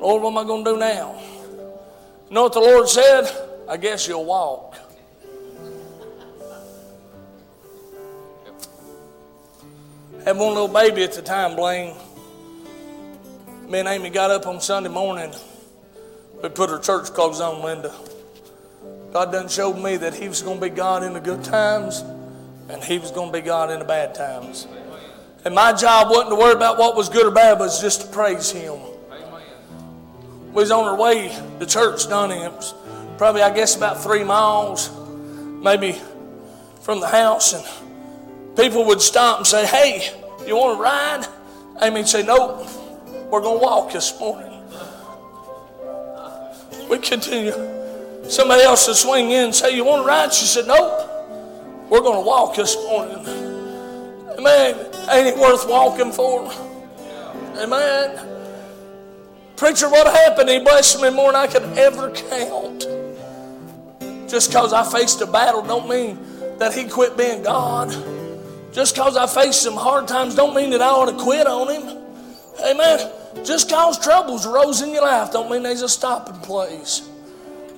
[0.00, 1.20] Lord, what am I going to do now?
[2.28, 3.30] You know what the Lord said?
[3.68, 4.76] I guess you'll walk.
[10.24, 11.94] Had one little baby at the time, Blaine.
[13.68, 15.30] Me and Amy got up on Sunday morning.
[16.42, 17.94] We put her church clothes on Linda.
[19.12, 22.00] God done showed me that He was going to be God in the good times
[22.70, 24.66] and He was going to be God in the bad times.
[25.44, 28.00] And my job wasn't to worry about what was good or bad, but was just
[28.00, 28.78] to praise Him.
[30.46, 31.28] We was on our way
[31.60, 32.74] to church, was
[33.18, 34.90] probably, I guess, about three miles,
[35.62, 36.00] maybe
[36.80, 37.52] from the house.
[37.52, 40.10] And people would stop and say, Hey,
[40.46, 41.26] you want to ride?
[41.82, 42.66] Amy would say, Nope,
[43.30, 44.62] we're going to walk this morning.
[46.88, 47.52] We continue.
[48.28, 50.32] Somebody else would swing in and say, You want to ride?
[50.32, 51.08] She said, Nope,
[51.90, 53.26] we're going to walk this morning.
[54.38, 54.86] Amen.
[55.10, 56.50] Ain't it worth walking for?
[57.56, 58.26] Amen.
[59.56, 60.48] Preacher, what happened?
[60.48, 62.86] He blessed me more than I could ever count.
[64.28, 66.18] Just because I faced a battle don't mean
[66.58, 67.90] that he quit being God.
[68.72, 71.68] Just because I faced some hard times don't mean that I ought to quit on
[71.72, 71.98] him.
[72.64, 73.10] Amen.
[73.44, 77.08] Just because troubles arose in your life don't mean there's a stopping place.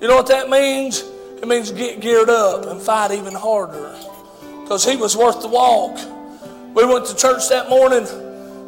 [0.01, 1.05] You know what that means?
[1.37, 3.95] It means get geared up and fight even harder.
[4.63, 5.99] Because he was worth the walk.
[6.75, 8.05] We went to church that morning,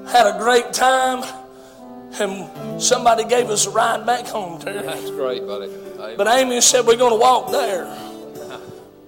[0.09, 1.23] had a great time,
[2.20, 4.82] and somebody gave us a ride back home, Terry.
[4.82, 5.66] That's great, buddy.
[5.66, 6.16] Amen.
[6.16, 7.85] But Amy said, We're going to walk there.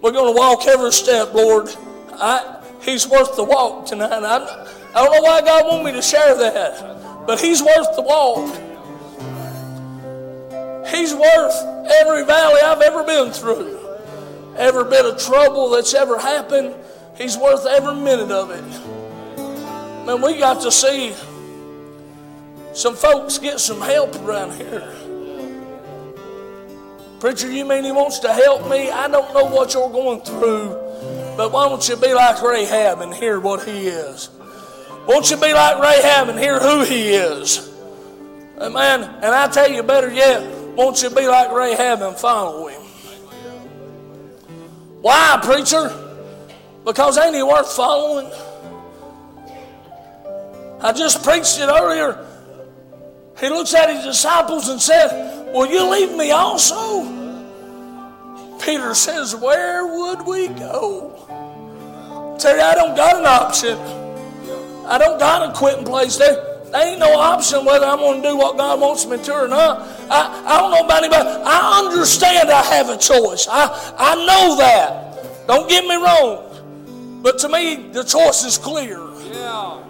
[0.01, 1.69] We're going to walk every step, Lord.
[2.13, 4.13] I, he's worth the walk tonight.
[4.13, 6.79] I, I don't know why God wanted me to share that,
[7.27, 8.61] but He's worth the walk.
[10.89, 11.55] He's worth
[12.01, 13.81] every valley I've ever been through,
[14.57, 16.75] every bit of trouble that's ever happened.
[17.17, 18.65] He's worth every minute of it.
[20.07, 21.15] Man, we got to see
[22.75, 24.93] some folks get some help around here.
[27.21, 28.91] Preacher, you mean he wants to help me?
[28.91, 30.69] I don't know what you're going through,
[31.37, 34.29] but why don't you be like Rahab and hear what he is?
[35.07, 37.71] Won't you be like Rahab and hear who he is?
[38.59, 39.03] Amen.
[39.03, 40.43] And I tell you better yet,
[40.75, 42.81] won't you be like Rahab and follow him?
[45.03, 45.93] Why, preacher?
[46.85, 48.31] Because ain't he worth following?
[50.81, 52.27] I just preached it earlier.
[53.39, 57.05] He looks at his disciples and said, Will you leave me also?
[58.61, 62.37] Peter says, Where would we go?
[62.39, 64.04] Terry, I don't got an option.
[64.87, 66.17] I don't got a quitting place.
[66.17, 66.35] There,
[66.71, 69.49] there ain't no option whether I'm going to do what God wants me to or
[69.49, 69.81] not.
[70.11, 71.29] I, I don't know about anybody.
[71.45, 73.47] I understand I have a choice.
[73.49, 75.47] I, I know that.
[75.47, 77.21] Don't get me wrong.
[77.23, 78.99] But to me, the choice is clear.
[79.33, 79.83] Yeah.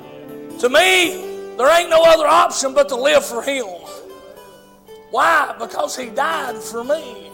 [0.60, 3.66] To me, there ain't no other option but to live for Him.
[5.10, 5.54] Why?
[5.58, 7.30] Because He died for me.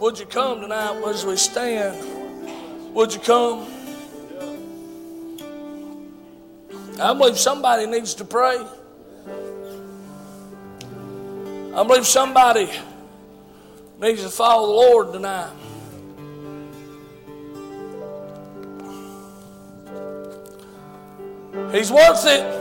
[0.00, 2.94] Would you come tonight as we stand?
[2.94, 3.73] Would you come?
[7.00, 8.64] I believe somebody needs to pray.
[11.74, 12.70] I believe somebody
[14.00, 15.50] needs to follow the Lord tonight.
[21.72, 22.60] He's worth it.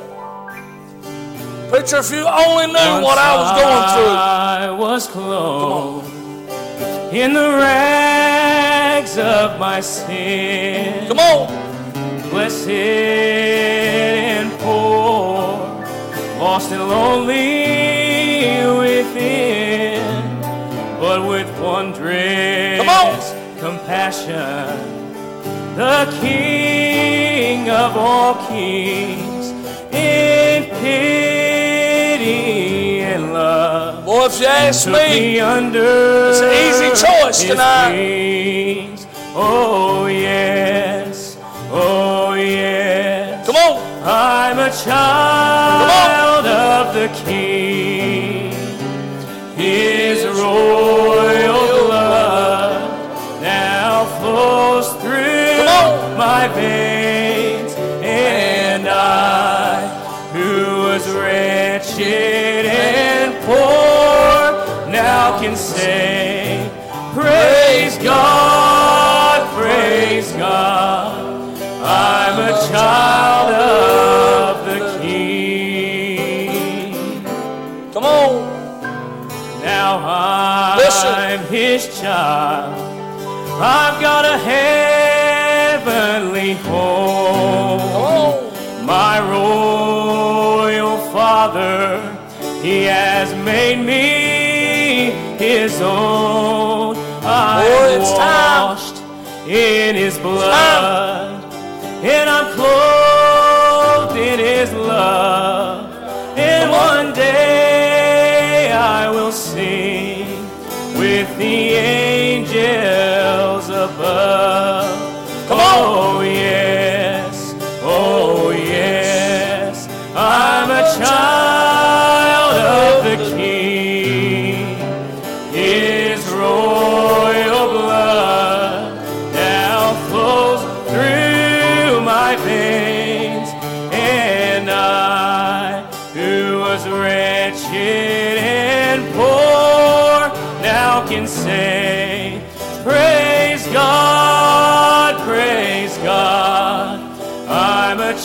[1.69, 4.15] Preacher, if you only knew what I was going through.
[4.15, 6.07] I was clothed
[7.13, 11.07] in the rags of my sin.
[11.07, 11.72] Come on.
[12.33, 15.69] Blessed and poor,
[16.39, 17.37] lost and lonely
[18.83, 20.01] within,
[20.99, 22.79] but with wondrous
[23.59, 24.65] compassion,
[25.75, 29.51] the King of all kings,
[29.93, 32.41] in pity
[33.01, 34.05] and love.
[34.05, 37.93] Boy, if you ask me, me under It's an easy choice tonight.
[37.93, 39.01] wings.
[39.35, 40.72] Oh yes,
[44.55, 48.51] I'm a child of the King.
[49.55, 55.65] His royal blood now flows through
[56.19, 57.73] my veins,
[58.03, 59.87] and I,
[60.33, 66.69] who was wretched and poor, now can say,
[67.15, 71.23] Praise God, praise God.
[71.83, 73.92] I'm a child of
[81.85, 82.73] his child.
[83.61, 87.81] I've got a heavenly home.
[88.85, 91.99] My royal father,
[92.61, 96.95] he has made me his own.
[97.23, 98.69] I'm Boy, it's time.
[98.69, 98.97] washed
[99.47, 101.43] in his blood,
[102.03, 102.52] and I'm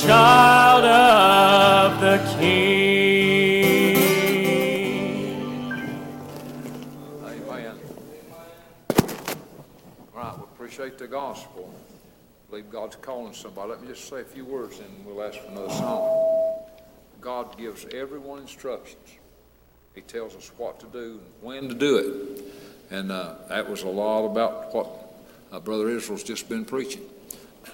[0.09, 3.97] child of the King.
[7.23, 7.79] Amen.
[10.15, 11.71] All right, we appreciate the gospel.
[11.71, 13.69] I Believe God's calling somebody.
[13.69, 16.63] Let me just say a few words and we'll ask for another song.
[17.21, 19.19] God gives everyone instructions.
[19.95, 22.45] He tells us what to do and when to do it.
[22.91, 24.89] And uh, that was a lot about what
[25.53, 27.05] uh, Brother Israel's just been preaching.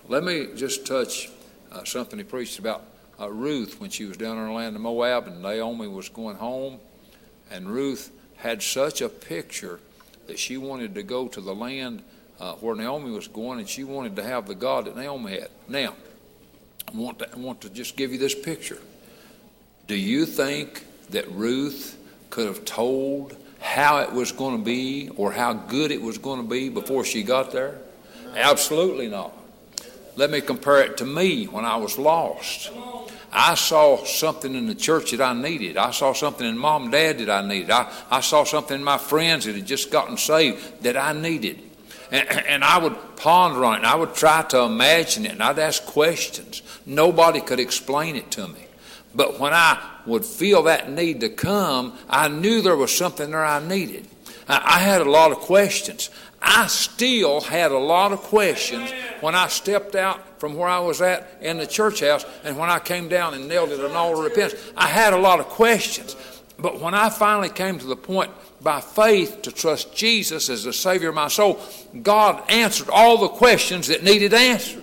[0.08, 1.30] Let me just touch
[1.74, 2.84] uh, something he preached about
[3.20, 6.36] uh, Ruth when she was down in the land of Moab and Naomi was going
[6.36, 6.78] home.
[7.50, 9.80] And Ruth had such a picture
[10.26, 12.02] that she wanted to go to the land
[12.40, 15.48] uh, where Naomi was going, and she wanted to have the God that Naomi had.
[15.68, 15.94] Now,
[16.92, 18.78] I want to, I want to just give you this picture.
[19.86, 21.98] Do you think that Ruth
[22.30, 26.42] could have told how it was going to be or how good it was going
[26.42, 27.78] to be before she got there?
[28.34, 29.32] Absolutely not.
[30.16, 32.70] Let me compare it to me when I was lost.
[33.32, 35.76] I saw something in the church that I needed.
[35.76, 37.70] I saw something in mom and dad that I needed.
[37.70, 41.58] I, I saw something in my friends that had just gotten saved that I needed.
[42.12, 45.42] And, and I would ponder on it and I would try to imagine it and
[45.42, 46.62] I'd ask questions.
[46.86, 48.66] Nobody could explain it to me.
[49.16, 53.44] But when I would feel that need to come, I knew there was something there
[53.44, 54.06] I needed.
[54.48, 56.10] I, I had a lot of questions.
[56.44, 61.00] I still had a lot of questions when I stepped out from where I was
[61.00, 64.18] at in the church house and when I came down and knelt at an altar
[64.18, 64.62] of repentance.
[64.76, 66.14] I had a lot of questions.
[66.58, 68.30] But when I finally came to the point
[68.60, 71.60] by faith to trust Jesus as the Savior of my soul,
[72.02, 74.82] God answered all the questions that needed answered.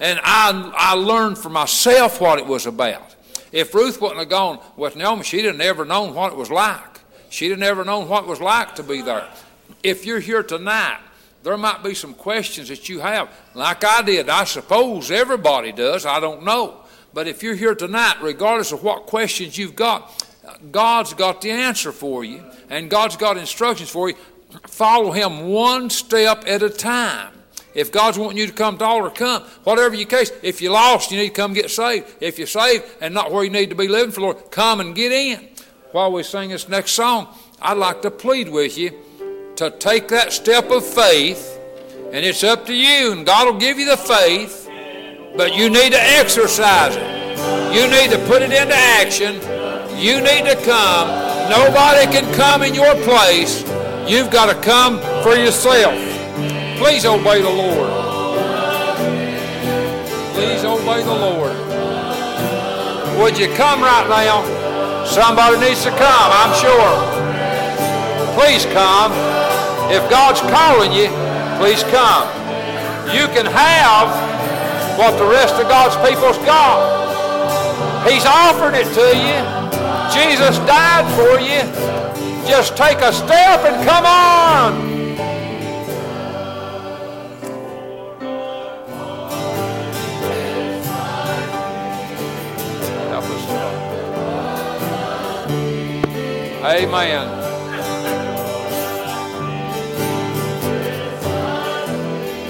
[0.00, 3.14] And I, I learned for myself what it was about.
[3.52, 7.00] If Ruth wouldn't have gone with Naomi, she'd have never known what it was like.
[7.30, 9.28] She'd have never known what it was like to be there.
[9.82, 10.98] If you're here tonight,
[11.42, 14.28] there might be some questions that you have, like I did.
[14.28, 16.04] I suppose everybody does.
[16.04, 16.80] I don't know.
[17.14, 20.24] But if you're here tonight, regardless of what questions you've got,
[20.70, 24.16] God's got the answer for you, and God's got instructions for you.
[24.66, 27.32] Follow Him one step at a time.
[27.74, 29.42] If God's wanting you to come to altar, come.
[29.62, 32.06] Whatever your case, if you're lost, you need to come get saved.
[32.20, 34.94] If you're saved and not where you need to be living for Lord, come and
[34.94, 35.48] get in.
[35.92, 37.28] While we sing this next song,
[37.62, 38.98] I'd like to plead with you
[39.58, 41.58] to take that step of faith,
[42.12, 44.70] and it's up to you, and God will give you the faith,
[45.36, 47.74] but you need to exercise it.
[47.74, 49.34] You need to put it into action.
[49.98, 51.08] You need to come.
[51.50, 53.62] Nobody can come in your place.
[54.06, 55.92] You've got to come for yourself.
[56.78, 57.90] Please obey the Lord.
[60.34, 61.56] Please obey the Lord.
[63.18, 65.04] Would you come right now?
[65.04, 67.18] Somebody needs to come, I'm sure.
[68.38, 69.37] Please come.
[69.90, 71.08] If God's calling you,
[71.58, 72.28] please come.
[73.08, 74.08] You can have
[74.98, 76.98] what the rest of God's people's got.
[78.06, 79.38] He's offered it to you.
[80.12, 81.62] Jesus died for you.
[82.46, 84.88] Just take a step and come on.
[96.68, 97.37] Amen.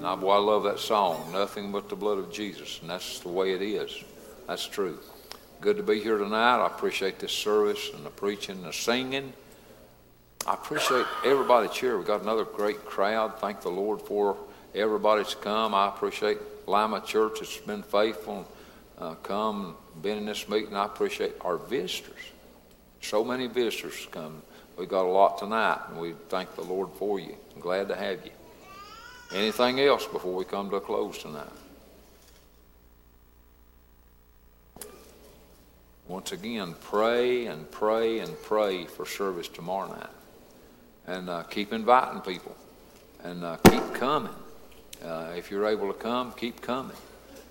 [0.00, 0.12] Amen.
[0.12, 3.28] I, boy, I love that song, Nothing But the Blood of Jesus, and that's the
[3.28, 4.02] way it is.
[4.46, 4.98] That's true.
[5.60, 6.62] Good to be here tonight.
[6.62, 9.34] I appreciate this service and the preaching and the singing.
[10.46, 11.98] I appreciate everybody's here.
[11.98, 13.38] We've got another great crowd.
[13.40, 14.38] Thank the Lord for
[14.74, 15.74] everybody that's come.
[15.74, 18.48] I appreciate Lima Church that's been faithful
[18.96, 20.74] and uh, come and been in this meeting.
[20.76, 22.22] I appreciate our visitors.
[23.02, 24.40] So many visitors come.
[24.78, 27.36] We've got a lot tonight, and we thank the Lord for you.
[27.54, 28.30] I'm glad to have you.
[29.32, 31.46] Anything else before we come to a close tonight?
[36.08, 40.10] Once again, pray and pray and pray for service tomorrow night.
[41.06, 42.56] And uh, keep inviting people.
[43.22, 44.34] And uh, keep coming.
[45.04, 46.96] Uh, if you're able to come, keep coming.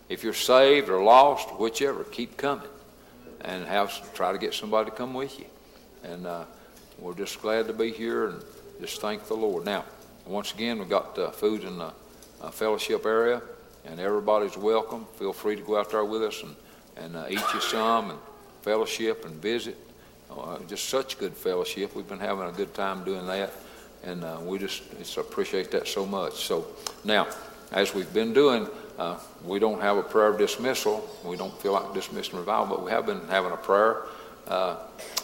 [0.09, 2.67] If you're saved or lost, whichever, keep coming.
[3.39, 5.45] And have try to get somebody to come with you.
[6.03, 6.43] And uh,
[6.97, 8.43] we're just glad to be here and
[8.81, 9.63] just thank the Lord.
[9.63, 9.85] Now,
[10.29, 11.91] once again, we've got uh, food in the
[12.41, 13.41] uh, fellowship area,
[13.85, 15.05] and everybody's welcome.
[15.17, 16.55] Feel free to go out there with us and,
[16.97, 18.19] and uh, eat you some and
[18.61, 19.75] fellowship and visit.
[20.29, 21.95] Uh, just such good fellowship.
[21.95, 23.51] We've been having a good time doing that,
[24.03, 26.33] and uh, we just, just appreciate that so much.
[26.45, 26.67] So
[27.03, 27.27] now,
[27.71, 28.67] as we've been doing,
[28.99, 31.09] uh, we don't have a prayer of dismissal.
[31.25, 34.03] We don't feel like dismissing revival, but we have been having a prayer,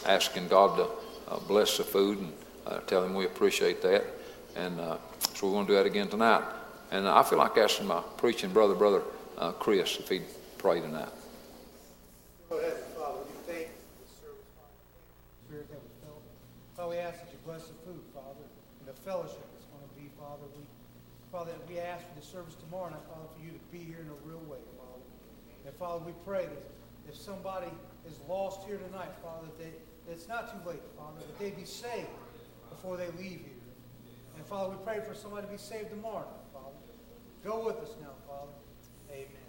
[0.04, 2.32] asking God to bless the food and
[2.88, 4.15] tell Him we appreciate that.
[4.56, 4.96] And uh,
[5.34, 6.42] so we're going to do that again tonight.
[6.90, 9.02] And I feel like asking my preaching brother, brother
[9.36, 10.22] uh, Chris, if he'd
[10.56, 11.08] pray tonight.
[12.48, 13.68] Lord Heavenly Father, we thank
[15.48, 15.82] for that.
[16.74, 18.46] Father, we ask that you bless the food, Father,
[18.80, 20.48] and the fellowship that's going to be, Father.
[20.56, 20.64] We,
[21.30, 24.08] Father, we ask for the service tomorrow night, Father, for you to be here in
[24.08, 25.04] a real way, Father.
[25.66, 26.64] And Father, we pray that
[27.08, 27.68] if somebody
[28.08, 29.72] is lost here tonight, Father, that,
[30.06, 32.08] that it's not too late, Father, that they be saved
[32.70, 33.55] before they leave here.
[34.36, 36.76] And Father, we pray for somebody to be saved tomorrow, Father.
[37.44, 38.52] Go with us now, Father.
[39.10, 39.45] Amen.